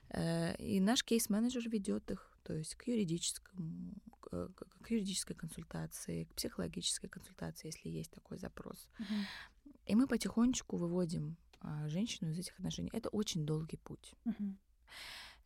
Э, 0.10 0.56
и 0.58 0.80
наш 0.80 1.04
кейс-менеджер 1.04 1.70
ведет 1.70 2.12
их, 2.12 2.32
то 2.44 2.54
есть 2.54 2.76
к 2.76 2.88
юридическому, 2.88 3.94
к, 4.20 4.50
к 4.82 4.92
юридической 4.92 5.36
консультации, 5.36 6.26
к 6.26 6.34
психологической 6.34 7.10
консультации, 7.10 7.68
если 7.68 7.90
есть 7.90 8.12
такой 8.12 8.38
запрос. 8.38 8.90
Uh-huh. 9.00 9.74
И 9.86 9.96
мы 9.96 10.08
потихонечку 10.08 10.78
выводим 10.78 11.38
а, 11.62 11.88
женщину 11.88 12.32
из 12.32 12.40
этих 12.40 12.54
отношений. 12.60 12.90
Это 12.94 13.10
очень 13.10 13.46
долгий 13.46 13.78
путь. 13.78 14.14
Uh-huh. 14.26 14.56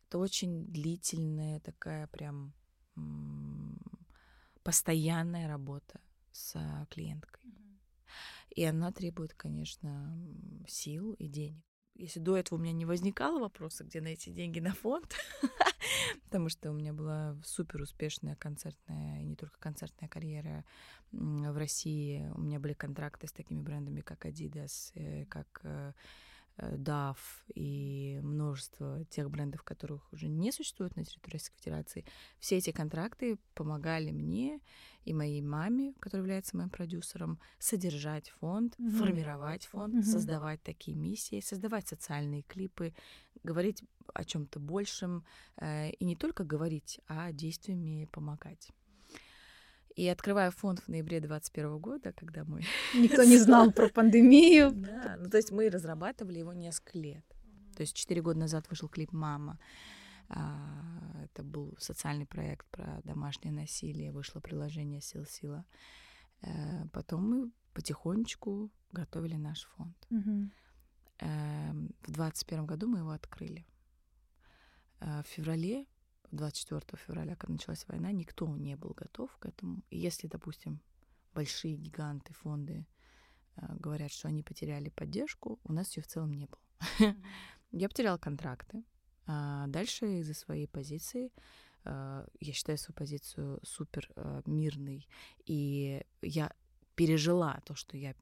Это 0.08 0.18
очень 0.18 0.66
длительная 0.66 1.60
такая 1.60 2.06
прям 2.06 2.54
постоянная 4.62 5.48
работа 5.48 6.00
с 6.32 6.56
клиенткой. 6.90 7.42
Uh-huh. 7.44 7.78
И 8.50 8.64
она 8.64 8.92
требует, 8.92 9.34
конечно, 9.34 10.16
сил 10.66 11.12
и 11.14 11.28
денег. 11.28 11.64
Если 11.96 12.18
до 12.18 12.36
этого 12.36 12.58
у 12.58 12.62
меня 12.62 12.72
не 12.72 12.86
возникало 12.86 13.38
вопроса, 13.38 13.84
где 13.84 14.00
найти 14.00 14.32
деньги 14.32 14.58
на 14.58 14.72
фонд, 14.72 15.14
потому 16.24 16.48
что 16.48 16.72
у 16.72 16.74
меня 16.74 16.92
была 16.92 17.38
супер 17.44 17.82
успешная 17.82 18.34
концертная, 18.34 19.20
и 19.20 19.24
не 19.24 19.36
только 19.36 19.60
концертная 19.60 20.08
карьера 20.08 20.64
в 21.12 21.56
России. 21.56 22.28
У 22.34 22.40
меня 22.40 22.58
были 22.58 22.72
контракты 22.72 23.28
с 23.28 23.32
такими 23.32 23.60
брендами, 23.60 24.00
как 24.00 24.26
Adidas, 24.26 24.90
э, 24.94 25.26
как 25.26 25.64
Э, 25.64 25.92
DAF 26.58 27.16
и 27.54 28.20
множество 28.22 29.04
тех 29.06 29.30
брендов, 29.30 29.62
которых 29.62 30.12
уже 30.12 30.28
не 30.28 30.52
существует 30.52 30.94
на 30.96 31.04
территории 31.04 31.34
Российской 31.34 31.58
Федерации, 31.58 32.04
все 32.38 32.58
эти 32.58 32.70
контракты 32.70 33.38
помогали 33.54 34.10
мне 34.12 34.60
и 35.04 35.12
моей 35.12 35.42
маме, 35.42 35.94
которая 36.00 36.22
является 36.22 36.56
моим 36.56 36.70
продюсером, 36.70 37.40
содержать 37.58 38.30
фонд, 38.30 38.76
mm-hmm. 38.78 38.90
формировать 38.90 39.66
фонд, 39.66 39.94
mm-hmm. 39.96 40.02
создавать 40.02 40.62
такие 40.62 40.96
миссии, 40.96 41.40
создавать 41.40 41.88
социальные 41.88 42.42
клипы, 42.42 42.94
говорить 43.42 43.84
о 44.12 44.24
чем-то 44.24 44.60
большем 44.60 45.24
э, 45.56 45.90
и 45.90 46.04
не 46.04 46.16
только 46.16 46.44
говорить, 46.44 47.00
а 47.08 47.32
действиями 47.32 48.08
помогать. 48.12 48.70
И 49.94 50.08
открываю 50.08 50.50
фонд 50.50 50.80
в 50.80 50.88
ноябре 50.88 51.20
2021 51.20 51.78
года, 51.78 52.12
когда 52.12 52.44
мы... 52.44 52.62
Никто 52.94 53.22
не 53.22 53.38
знал 53.38 53.70
про 53.70 53.88
пандемию. 53.88 54.72
Да, 54.72 55.16
ну 55.18 55.30
то 55.30 55.36
есть 55.36 55.52
мы 55.52 55.70
разрабатывали 55.70 56.40
его 56.40 56.52
несколько 56.52 56.98
лет. 56.98 57.24
То 57.76 57.82
есть 57.82 57.94
четыре 57.94 58.20
года 58.20 58.40
назад 58.40 58.68
вышел 58.70 58.88
клип 58.88 59.12
«Мама». 59.12 59.58
А, 60.28 61.24
это 61.24 61.42
был 61.42 61.76
социальный 61.78 62.26
проект 62.26 62.66
про 62.70 63.00
домашнее 63.04 63.52
насилие, 63.52 64.10
вышло 64.10 64.40
приложение 64.40 65.00
«Сил 65.00 65.26
Сила». 65.26 65.64
Э, 66.42 66.86
потом 66.92 67.28
мы 67.28 67.50
потихонечку 67.72 68.70
готовили 68.92 69.36
наш 69.36 69.64
фонд. 69.76 69.96
Эм, 71.20 71.94
в 72.02 72.12
2021 72.12 72.66
году 72.66 72.88
мы 72.88 72.98
его 72.98 73.10
открыли. 73.10 73.66
Э, 75.00 75.22
в 75.22 75.26
феврале 75.26 75.86
24 76.34 76.82
февраля, 76.96 77.36
когда 77.36 77.52
началась 77.52 77.86
война, 77.88 78.12
никто 78.12 78.46
не 78.56 78.76
был 78.76 78.90
готов 78.90 79.36
к 79.38 79.46
этому. 79.46 79.82
И 79.90 79.98
если, 79.98 80.26
допустим, 80.26 80.80
большие 81.34 81.76
гиганты, 81.76 82.32
фонды 82.34 82.86
э, 83.56 83.66
говорят, 83.78 84.10
что 84.10 84.28
они 84.28 84.42
потеряли 84.42 84.88
поддержку, 84.90 85.58
у 85.64 85.72
нас 85.72 85.96
ее 85.96 86.02
в 86.02 86.06
целом 86.06 86.32
не 86.32 86.46
было. 86.46 87.14
Я 87.70 87.88
потеряла 87.88 88.18
контракты. 88.18 88.84
А 89.26 89.66
дальше 89.68 90.20
из-за 90.20 90.34
своей 90.34 90.68
позиции 90.68 91.32
э, 91.84 92.26
я 92.40 92.52
считаю 92.52 92.78
свою 92.78 92.94
позицию 92.94 93.60
супер 93.62 94.10
э, 94.16 94.42
мирной, 94.46 95.08
и 95.46 96.04
я 96.20 96.52
пережила 96.94 97.60
то, 97.64 97.74
что 97.74 97.96
я 97.96 98.14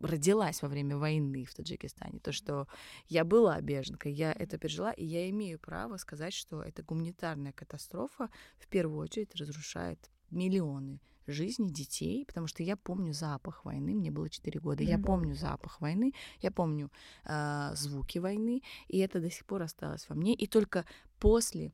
родилась 0.00 0.62
во 0.62 0.68
время 0.68 0.96
войны 0.96 1.44
в 1.44 1.54
Таджикистане, 1.54 2.20
то, 2.20 2.32
что 2.32 2.68
я 3.08 3.24
была 3.24 3.60
беженкой, 3.60 4.12
я 4.12 4.32
это 4.32 4.58
пережила, 4.58 4.92
и 4.92 5.04
я 5.04 5.28
имею 5.30 5.58
право 5.58 5.96
сказать, 5.96 6.32
что 6.32 6.62
эта 6.62 6.82
гуманитарная 6.82 7.52
катастрофа 7.52 8.30
в 8.58 8.68
первую 8.68 9.00
очередь 9.00 9.34
разрушает 9.34 10.10
миллионы 10.30 11.00
жизней 11.26 11.70
детей, 11.70 12.24
потому 12.26 12.46
что 12.46 12.62
я 12.62 12.76
помню 12.76 13.12
запах 13.12 13.64
войны, 13.64 13.94
мне 13.94 14.10
было 14.10 14.28
4 14.28 14.60
года, 14.60 14.82
я 14.82 14.98
помню 14.98 15.34
запах 15.34 15.80
войны, 15.80 16.12
я 16.40 16.50
помню 16.50 16.90
э, 17.24 17.70
звуки 17.74 18.18
войны, 18.18 18.62
и 18.88 18.98
это 18.98 19.20
до 19.20 19.30
сих 19.30 19.46
пор 19.46 19.62
осталось 19.62 20.08
во 20.08 20.14
мне, 20.14 20.34
и 20.34 20.46
только 20.46 20.84
после 21.18 21.72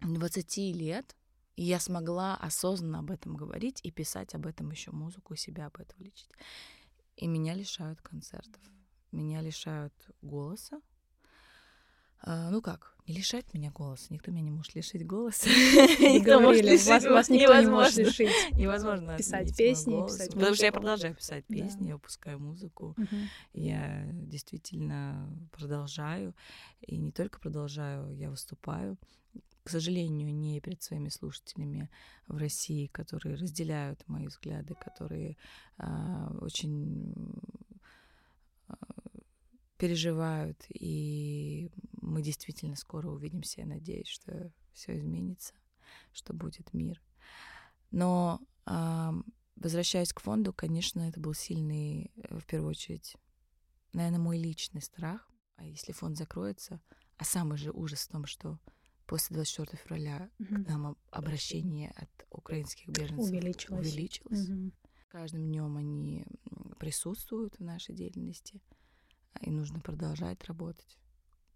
20 0.00 0.56
лет 0.74 1.16
я 1.56 1.80
смогла 1.80 2.36
осознанно 2.36 2.98
об 2.98 3.10
этом 3.10 3.34
говорить 3.34 3.80
и 3.82 3.90
писать 3.90 4.34
об 4.34 4.46
этом 4.46 4.70
еще 4.70 4.90
музыку, 4.90 5.36
себя 5.36 5.66
об 5.66 5.78
этом 5.78 5.98
лечить. 6.00 6.30
И 7.16 7.26
меня 7.26 7.54
лишают 7.54 8.00
концертов. 8.02 8.60
Меня 9.10 9.40
лишают 9.40 9.94
голоса. 10.20 10.80
А, 12.20 12.50
ну 12.50 12.60
как, 12.60 12.96
не 13.06 13.14
лишать 13.14 13.54
меня 13.54 13.70
голоса. 13.70 14.06
Никто 14.10 14.30
меня 14.30 14.42
не 14.42 14.50
может 14.50 14.74
лишить 14.74 15.06
голоса. 15.06 15.48
Никто 15.48 16.40
говорили, 16.40 16.76
вас, 16.76 17.04
вас 17.04 17.28
никто 17.28 17.60
не 17.60 17.66
может 17.68 17.96
лишить. 17.96 18.30
Невозможно 18.52 19.16
писать 19.16 19.56
песни, 19.56 20.04
писать 20.06 20.34
Потому 20.34 20.54
что 20.54 20.66
я 20.66 20.72
продолжаю 20.72 21.14
писать 21.14 21.44
песни, 21.46 21.88
я 21.88 21.94
выпускаю 21.94 22.38
музыку. 22.38 22.96
Я 23.52 24.06
действительно 24.12 25.30
продолжаю. 25.52 26.34
И 26.80 26.96
не 26.96 27.12
только 27.12 27.38
продолжаю, 27.38 28.14
я 28.16 28.28
выступаю 28.28 28.98
к 29.66 29.68
сожалению, 29.68 30.32
не 30.32 30.60
перед 30.60 30.80
своими 30.80 31.08
слушателями 31.08 31.90
в 32.28 32.36
России, 32.36 32.86
которые 32.86 33.34
разделяют 33.34 34.06
мои 34.06 34.28
взгляды, 34.28 34.76
которые 34.76 35.36
а, 35.76 36.32
очень 36.40 37.12
а, 38.68 38.76
переживают, 39.76 40.64
и 40.68 41.72
мы 42.00 42.22
действительно 42.22 42.76
скоро 42.76 43.08
увидимся. 43.08 43.62
Я 43.62 43.66
надеюсь, 43.66 44.06
что 44.06 44.52
все 44.72 44.96
изменится, 44.96 45.52
что 46.12 46.32
будет 46.32 46.72
мир. 46.72 47.02
Но 47.90 48.40
а, 48.66 49.14
возвращаясь 49.56 50.12
к 50.12 50.20
фонду, 50.20 50.52
конечно, 50.52 51.00
это 51.00 51.18
был 51.18 51.34
сильный, 51.34 52.12
э, 52.14 52.38
в 52.38 52.46
первую 52.46 52.70
очередь, 52.70 53.16
наверное, 53.92 54.20
мой 54.20 54.38
личный 54.38 54.80
страх, 54.80 55.28
а 55.56 55.64
если 55.64 55.90
фонд 55.90 56.16
закроется, 56.16 56.80
а 57.16 57.24
самый 57.24 57.58
же 57.58 57.72
ужас 57.72 58.02
в 58.02 58.12
том, 58.12 58.26
что 58.26 58.60
после 59.06 59.34
24 59.34 59.78
февраля 59.82 60.30
Мгм. 60.38 60.64
к 60.64 60.68
нам 60.68 60.86
об- 60.88 60.98
обращение 61.10 61.90
от 61.90 62.10
украинских 62.30 62.88
беженцев 62.88 63.18
Увеличилось. 63.32 63.86
увеличилось. 63.92 64.48
Мгм. 64.48 64.72
Каждым 65.08 65.42
днем 65.46 65.76
они 65.76 66.26
присутствуют 66.78 67.58
в 67.58 67.62
нашей 67.64 67.94
деятельности, 67.94 68.60
а, 69.34 69.38
и 69.40 69.50
нужно 69.50 69.80
продолжать 69.80 70.44
работать. 70.44 70.98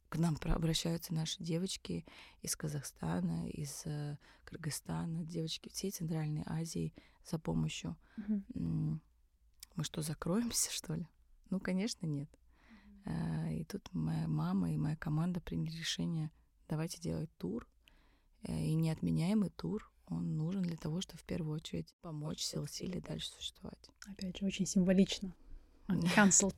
К 0.09 0.17
нам 0.19 0.37
обращаются 0.43 1.15
наши 1.15 1.43
девочки 1.43 2.05
из 2.43 2.57
Казахстана, 2.57 3.49
из 3.49 3.83
э, 3.87 4.19
Кыргызстана, 4.45 5.25
девочки 5.25 5.69
всей 5.69 5.91
Центральной 5.93 6.43
Азии 6.47 6.93
за 7.25 7.39
помощью. 7.39 7.97
М, 8.55 9.01
Мы 9.77 9.85
что, 9.85 10.03
закроемся, 10.03 10.73
что 10.73 10.95
ли? 10.95 11.07
Ну, 11.49 11.61
конечно, 11.61 12.07
нет. 12.07 12.29
А, 13.05 13.51
И 13.53 13.65
тут 13.65 13.89
моя 13.93 14.27
мама 14.27 14.73
и 14.73 14.77
моя 14.77 14.97
команда 14.97 15.41
приняли 15.41 15.77
решение, 15.77 16.31
давайте 16.71 16.99
делать 17.01 17.29
тур. 17.37 17.69
Э, 18.45 18.65
И 18.65 18.75
неотменяемый 18.75 19.51
тур, 19.51 19.93
он 20.07 20.37
нужен 20.37 20.63
для 20.63 20.77
того, 20.77 21.01
чтобы 21.01 21.19
в 21.19 21.25
первую 21.25 21.57
очередь 21.57 21.95
помочь 22.01 22.43
Силсиле 22.43 23.01
дальше 23.01 23.29
существовать. 23.29 23.91
Опять 24.07 24.39
же, 24.39 24.47
очень 24.47 24.67
символично. 24.67 25.35
Uncancelled. 25.89 26.55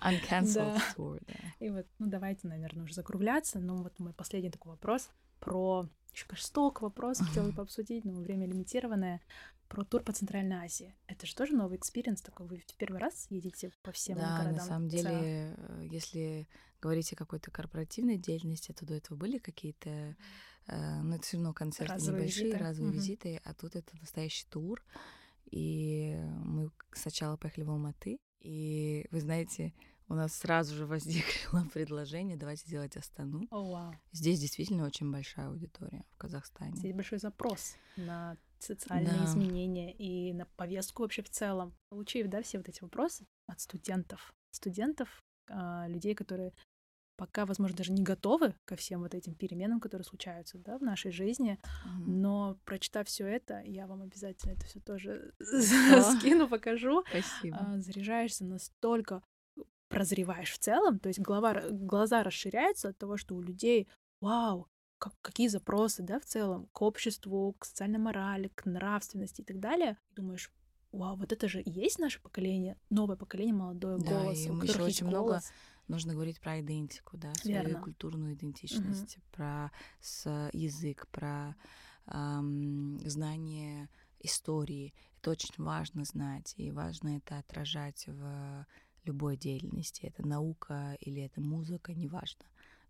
Uncancelled 0.00 0.54
Да. 0.76 0.82
tour, 0.96 1.20
да. 1.26 1.34
И 1.58 1.68
вот, 1.70 1.86
ну 1.98 2.06
давайте, 2.06 2.46
наверное, 2.48 2.84
уже 2.84 2.94
закругляться. 2.94 3.58
Но 3.58 3.82
вот 3.82 3.98
мой 3.98 4.12
последний 4.14 4.50
такой 4.50 4.72
вопрос 4.72 5.10
про... 5.40 5.88
Еще, 6.14 6.26
конечно, 6.26 6.46
столько 6.46 6.82
вопросов 6.82 7.28
хотела 7.28 7.50
бы 7.50 7.62
обсудить, 7.62 8.04
но 8.04 8.20
время 8.20 8.46
лимитированное. 8.46 9.20
Про 9.68 9.84
тур 9.84 10.02
по 10.02 10.12
Центральной 10.12 10.56
Азии. 10.56 10.94
Это 11.06 11.26
же 11.26 11.34
тоже 11.34 11.54
новый 11.54 11.76
experience 11.76 12.22
такой. 12.22 12.46
Вы 12.46 12.58
в 12.66 12.74
первый 12.76 12.98
раз 13.00 13.26
едете 13.30 13.70
по 13.82 13.92
всем 13.92 14.16
Да, 14.16 14.38
городам? 14.38 14.54
на 14.56 14.64
самом 14.64 14.90
целом? 14.90 15.04
деле, 15.22 15.54
э, 15.58 15.86
если 15.90 16.48
говорить 16.80 17.12
о 17.12 17.16
какой-то 17.16 17.50
корпоративной 17.50 18.16
деятельности, 18.16 18.72
то 18.72 18.86
до 18.86 18.94
этого 18.94 19.16
были 19.18 19.38
какие-то, 19.38 20.16
э, 20.68 21.00
ну, 21.02 21.14
это 21.16 21.22
все 21.24 21.36
равно 21.36 21.52
концерты 21.52 21.92
Разовые 21.94 22.22
небольшие, 22.22 22.44
визиты. 22.46 22.64
разовые 22.64 22.90
Мгм. 22.92 22.98
визиты, 23.00 23.40
а 23.44 23.54
тут 23.54 23.76
это 23.76 23.96
настоящий 23.98 24.46
тур. 24.48 24.82
И 25.50 26.14
мы 26.44 26.70
сначала 26.92 27.36
поехали 27.36 27.64
в 27.64 27.70
Алматы, 27.70 28.18
и 28.40 29.06
вы 29.10 29.20
знаете, 29.20 29.72
у 30.08 30.14
нас 30.14 30.34
сразу 30.34 30.74
же 30.74 30.86
возникло 30.86 31.66
предложение, 31.74 32.36
давайте 32.36 32.66
сделать 32.66 32.96
Астану. 32.96 33.46
О, 33.50 33.70
вау. 33.70 33.94
Здесь 34.12 34.40
действительно 34.40 34.86
очень 34.86 35.10
большая 35.10 35.48
аудитория 35.48 36.04
в 36.12 36.16
Казахстане. 36.18 36.76
Здесь 36.76 36.94
большой 36.94 37.18
запрос 37.18 37.76
на 37.96 38.36
социальные 38.62 39.20
Да. 39.20 39.24
изменения 39.26 39.92
и 39.94 40.32
на 40.32 40.46
повестку 40.56 41.02
вообще 41.02 41.22
в 41.22 41.30
целом. 41.30 41.74
Получив, 41.90 42.28
да, 42.28 42.42
все 42.42 42.58
вот 42.58 42.68
эти 42.68 42.82
вопросы 42.82 43.26
от 43.46 43.60
студентов, 43.60 44.32
студентов, 44.52 45.20
а, 45.50 45.86
людей, 45.88 46.14
которые 46.14 46.52
пока, 47.16 47.46
возможно, 47.46 47.76
даже 47.76 47.92
не 47.92 48.02
готовы 48.02 48.54
ко 48.64 48.76
всем 48.76 49.00
вот 49.00 49.14
этим 49.14 49.34
переменам, 49.34 49.80
которые 49.80 50.04
случаются, 50.04 50.58
да, 50.58 50.78
в 50.78 50.82
нашей 50.82 51.10
жизни, 51.10 51.58
Мгм. 51.84 52.12
но 52.12 52.58
прочитав 52.64 53.08
все 53.08 53.26
это, 53.26 53.60
я 53.64 53.86
вам 53.86 54.02
обязательно 54.02 54.52
это 54.52 54.66
все 54.66 54.80
тоже 54.80 55.34
скину, 56.04 56.48
покажу. 56.48 57.04
Спасибо. 57.08 57.58
А, 57.58 57.80
Заряжаешься 57.80 58.44
настолько, 58.44 59.22
прозреваешь 59.88 60.52
в 60.52 60.58
целом, 60.58 60.98
то 60.98 61.08
есть 61.08 61.20
голова, 61.20 61.62
глаза 61.70 62.22
расширяются 62.22 62.90
от 62.90 62.98
того, 62.98 63.16
что 63.16 63.34
у 63.36 63.40
людей, 63.40 63.88
вау, 64.20 64.68
как- 64.98 65.20
какие 65.22 65.48
запросы, 65.48 66.02
да, 66.02 66.18
в 66.20 66.24
целом, 66.24 66.66
к 66.72 66.82
обществу, 66.82 67.54
к 67.58 67.64
социальной 67.64 67.98
морали, 67.98 68.48
к 68.54 68.64
нравственности 68.66 69.40
и 69.40 69.44
так 69.44 69.60
далее. 69.60 69.96
Думаешь, 70.16 70.50
вау, 70.92 71.16
вот 71.16 71.32
это 71.32 71.48
же 71.48 71.60
и 71.62 71.70
есть 71.70 71.98
наше 71.98 72.20
поколение, 72.20 72.76
новое 72.90 73.16
поколение, 73.16 73.54
молодое 73.54 73.98
Да, 73.98 74.10
голос, 74.22 74.38
и 74.46 74.50
у 74.50 74.62
есть 74.62 74.78
очень 74.80 75.06
много 75.06 75.26
голос. 75.28 75.52
Нужно 75.86 76.12
говорить 76.12 76.40
про 76.40 76.60
идентику, 76.60 77.16
да, 77.16 77.32
свою 77.34 77.62
Верно. 77.62 77.80
культурную 77.80 78.34
идентичность, 78.34 79.18
про 79.32 79.70
с- 80.00 80.50
язык, 80.52 81.06
про 81.08 81.54
ам, 82.06 82.98
знание 83.08 83.88
истории. 84.20 84.94
Это 85.20 85.30
очень 85.30 85.54
важно 85.58 86.04
знать, 86.04 86.54
и 86.56 86.70
важно 86.70 87.16
это 87.18 87.38
отражать 87.38 88.06
в 88.06 88.66
любой 89.04 89.36
деятельности. 89.36 90.02
Это 90.06 90.26
наука 90.26 90.96
или 91.00 91.22
это 91.22 91.40
музыка, 91.40 91.94
неважно. 91.94 92.44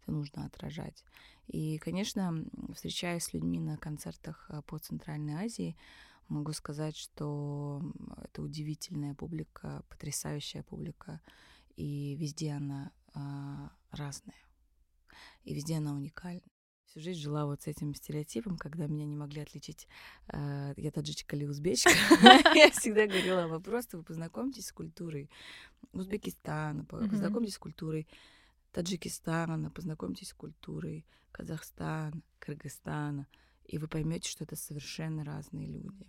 Нужно 0.09 0.47
отражать. 0.47 1.05
И, 1.47 1.79
конечно, 1.79 2.45
встречаясь 2.75 3.25
с 3.25 3.33
людьми 3.33 3.61
на 3.61 3.77
концертах 3.77 4.47
э, 4.49 4.63
по 4.67 4.79
Центральной 4.79 5.35
Азии, 5.35 5.77
могу 6.29 6.53
сказать, 6.53 6.97
что 6.97 7.83
это 8.23 8.43
удивительная 8.43 9.15
публика, 9.15 9.83
потрясающая 9.89 10.63
публика, 10.63 11.21
и 11.77 12.17
везде 12.17 12.53
она 12.53 12.93
а, 13.15 13.73
разная, 13.91 14.37
и 15.45 15.55
везде 15.55 15.77
она 15.77 15.95
уникальна. 15.95 16.43
Всю 16.87 17.01
жизнь 17.01 17.21
жила 17.21 17.45
вот 17.45 17.63
с 17.63 17.67
этим 17.67 17.95
стереотипом, 17.95 18.57
когда 18.57 18.87
меня 18.87 19.05
не 19.05 19.17
могли 19.17 19.43
отличить, 19.43 19.87
а, 20.29 20.73
я 20.77 20.91
таджичка 20.91 21.37
или 21.37 21.45
узбечка. 21.47 21.91
Я 22.55 22.71
всегда 22.71 23.07
говорила, 23.07 23.47
вы 23.47 23.61
просто 23.61 23.99
вы 23.99 24.03
познакомьтесь 24.03 24.67
с 24.67 24.73
культурой 24.73 25.31
Узбекистана, 25.93 26.85
познакомьтесь 26.85 27.55
с 27.55 27.59
культурой 27.59 28.07
Таджикистана, 28.79 29.71
познакомьтесь 29.71 30.29
с 30.29 30.35
культурой 30.35 31.05
Казахстана, 31.33 32.23
Кыргызстана, 32.39 33.27
и 33.65 33.77
вы 33.77 33.89
поймете, 33.89 34.31
что 34.31 34.45
это 34.45 34.55
совершенно 34.55 35.25
разные 35.25 35.67
люди. 35.67 36.07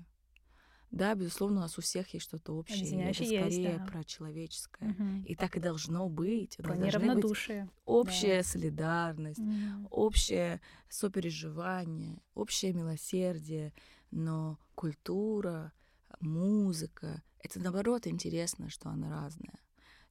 Да, 0.92 1.16
безусловно, 1.16 1.58
у 1.58 1.62
нас 1.62 1.80
у 1.80 1.82
всех 1.82 2.14
есть 2.14 2.26
что-то 2.28 2.54
общее. 2.54 2.78
Это 2.78 2.88
Объединяющее 2.90 3.28
есть, 3.28 3.58
скорее 3.58 3.78
да. 3.80 3.86
про 3.86 4.04
человеческое. 4.04 4.90
Мгм. 4.90 5.24
И 5.24 5.34
так 5.34 5.58
и 5.58 5.60
должно 5.60 6.10
быть. 6.10 6.58
Про 6.58 6.76
должны 6.76 6.86
быть 6.86 6.94
неравнодушие. 6.94 7.70
общая 7.86 8.44
солидарность, 8.44 9.40
Мгм. 9.40 9.88
общее 9.90 10.62
сопереживание, 10.90 12.22
общее 12.36 12.74
милосердие. 12.74 13.74
Но 14.12 14.60
культура, 14.76 15.74
музыка— 16.20 17.24
это 17.40 17.60
наоборот 17.60 18.06
интересно, 18.06 18.70
что 18.70 18.90
она 18.90 19.10
разная. 19.10 19.58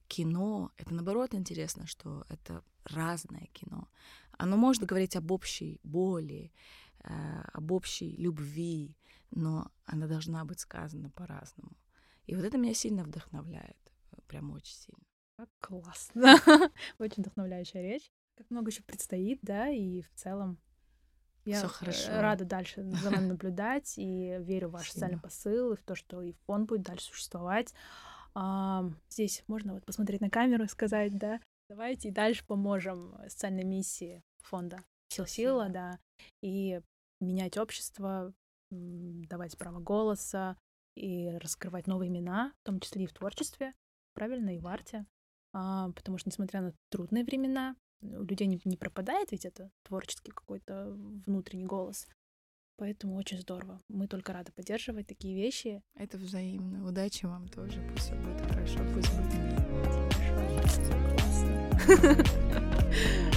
Кино— 0.09 0.71
это 0.77 0.93
наоборот 0.93 1.35
интересно, 1.35 1.85
что 1.85 2.25
это 2.29 2.63
разное 2.83 3.47
кино. 3.53 3.87
Оно 4.31 4.57
может 4.57 4.83
говорить 4.83 5.15
об 5.15 5.31
общей 5.31 5.79
боли, 5.83 6.51
э, 7.03 7.41
об 7.53 7.71
общей 7.71 8.15
любви, 8.17 8.97
но 9.29 9.71
она 9.85 10.07
должна 10.07 10.43
быть 10.45 10.59
сказана 10.59 11.11
по-разному. 11.11 11.77
И 12.25 12.35
вот 12.35 12.43
это 12.43 12.57
меня 12.57 12.73
сильно 12.73 13.03
вдохновляет, 13.03 13.77
э, 14.11 14.17
прям 14.27 14.51
очень 14.51 14.75
сильно. 14.75 15.03
Как 15.37 15.49
классно. 15.61 16.21
Очень 16.97 17.23
вдохновляющая 17.23 17.81
речь. 17.81 18.11
Как 18.35 18.49
много 18.49 18.71
еще 18.71 18.83
предстоит, 18.83 19.39
да, 19.41 19.69
и 19.69 20.01
в 20.01 20.11
целом 20.15 20.57
я 21.45 21.59
Всё 21.59 21.67
э, 21.67 21.69
хорошо. 21.69 22.21
рада 22.21 22.45
дальше 22.45 22.83
за 22.83 23.09
вами 23.11 23.27
наблюдать 23.33 23.93
и 23.97 24.37
верю 24.39 24.69
в 24.69 24.71
ваш 24.71 24.81
Спасибо. 24.85 24.93
социальный 24.93 25.21
посыл 25.21 25.73
и 25.73 25.77
в 25.77 25.83
то, 25.83 25.95
что 25.95 26.21
и 26.21 26.33
фонд 26.45 26.67
будет 26.67 26.81
дальше 26.81 27.05
существовать. 27.05 27.73
А, 28.35 28.85
Здесь 29.09 29.43
можно 29.47 29.73
вот 29.73 29.85
посмотреть 29.85 30.21
на 30.21 30.29
камеру 30.29 30.63
и 30.63 30.67
сказать, 30.67 31.17
да, 31.17 31.39
давайте 31.69 32.09
и 32.09 32.11
дальше 32.11 32.45
поможем 32.45 33.15
социальной 33.27 33.63
миссии 33.63 34.23
фонда 34.41 34.83
Сил 35.09 35.25
Сила, 35.25 35.63
Спасибо. 35.63 35.73
да, 35.73 35.99
и 36.41 36.81
менять 37.19 37.57
общество, 37.57 38.33
давать 38.71 39.57
право 39.57 39.79
голоса 39.79 40.57
и 40.95 41.29
раскрывать 41.37 41.87
новые 41.87 42.09
имена, 42.09 42.53
в 42.61 42.65
том 42.65 42.79
числе 42.79 43.03
и 43.03 43.07
в 43.07 43.13
творчестве, 43.13 43.73
правильно, 44.13 44.55
и 44.55 44.59
в 44.59 44.67
арте. 44.67 45.05
А, 45.53 45.91
потому 45.91 46.17
что, 46.17 46.29
несмотря 46.29 46.61
на 46.61 46.73
трудные 46.89 47.23
времена, 47.23 47.75
у 48.01 48.23
людей 48.23 48.47
не, 48.47 48.61
не 48.65 48.77
пропадает 48.77 49.31
ведь 49.31 49.45
это 49.45 49.71
творческий 49.83 50.31
какой-то 50.31 50.93
внутренний 51.25 51.65
голос. 51.65 52.07
Поэтому 52.79 53.17
очень 53.17 53.39
здорово. 53.39 53.81
Мы 53.89 54.07
только 54.07 54.31
рады 54.31 54.53
поддерживать 54.53 55.05
такие 55.05 55.35
вещи. 55.35 55.83
Это 55.95 56.17
взаимно. 56.17 56.87
Удачи 56.87 57.25
вам 57.25 57.49
тоже. 57.49 57.81
Пусть 57.91 58.05
все 58.05 58.15
будет 58.15 58.39
хорошо, 58.41 58.79
пусть 58.93 59.11
будет 59.13 59.33
большое. 59.67 60.49
Классно. 61.17 62.23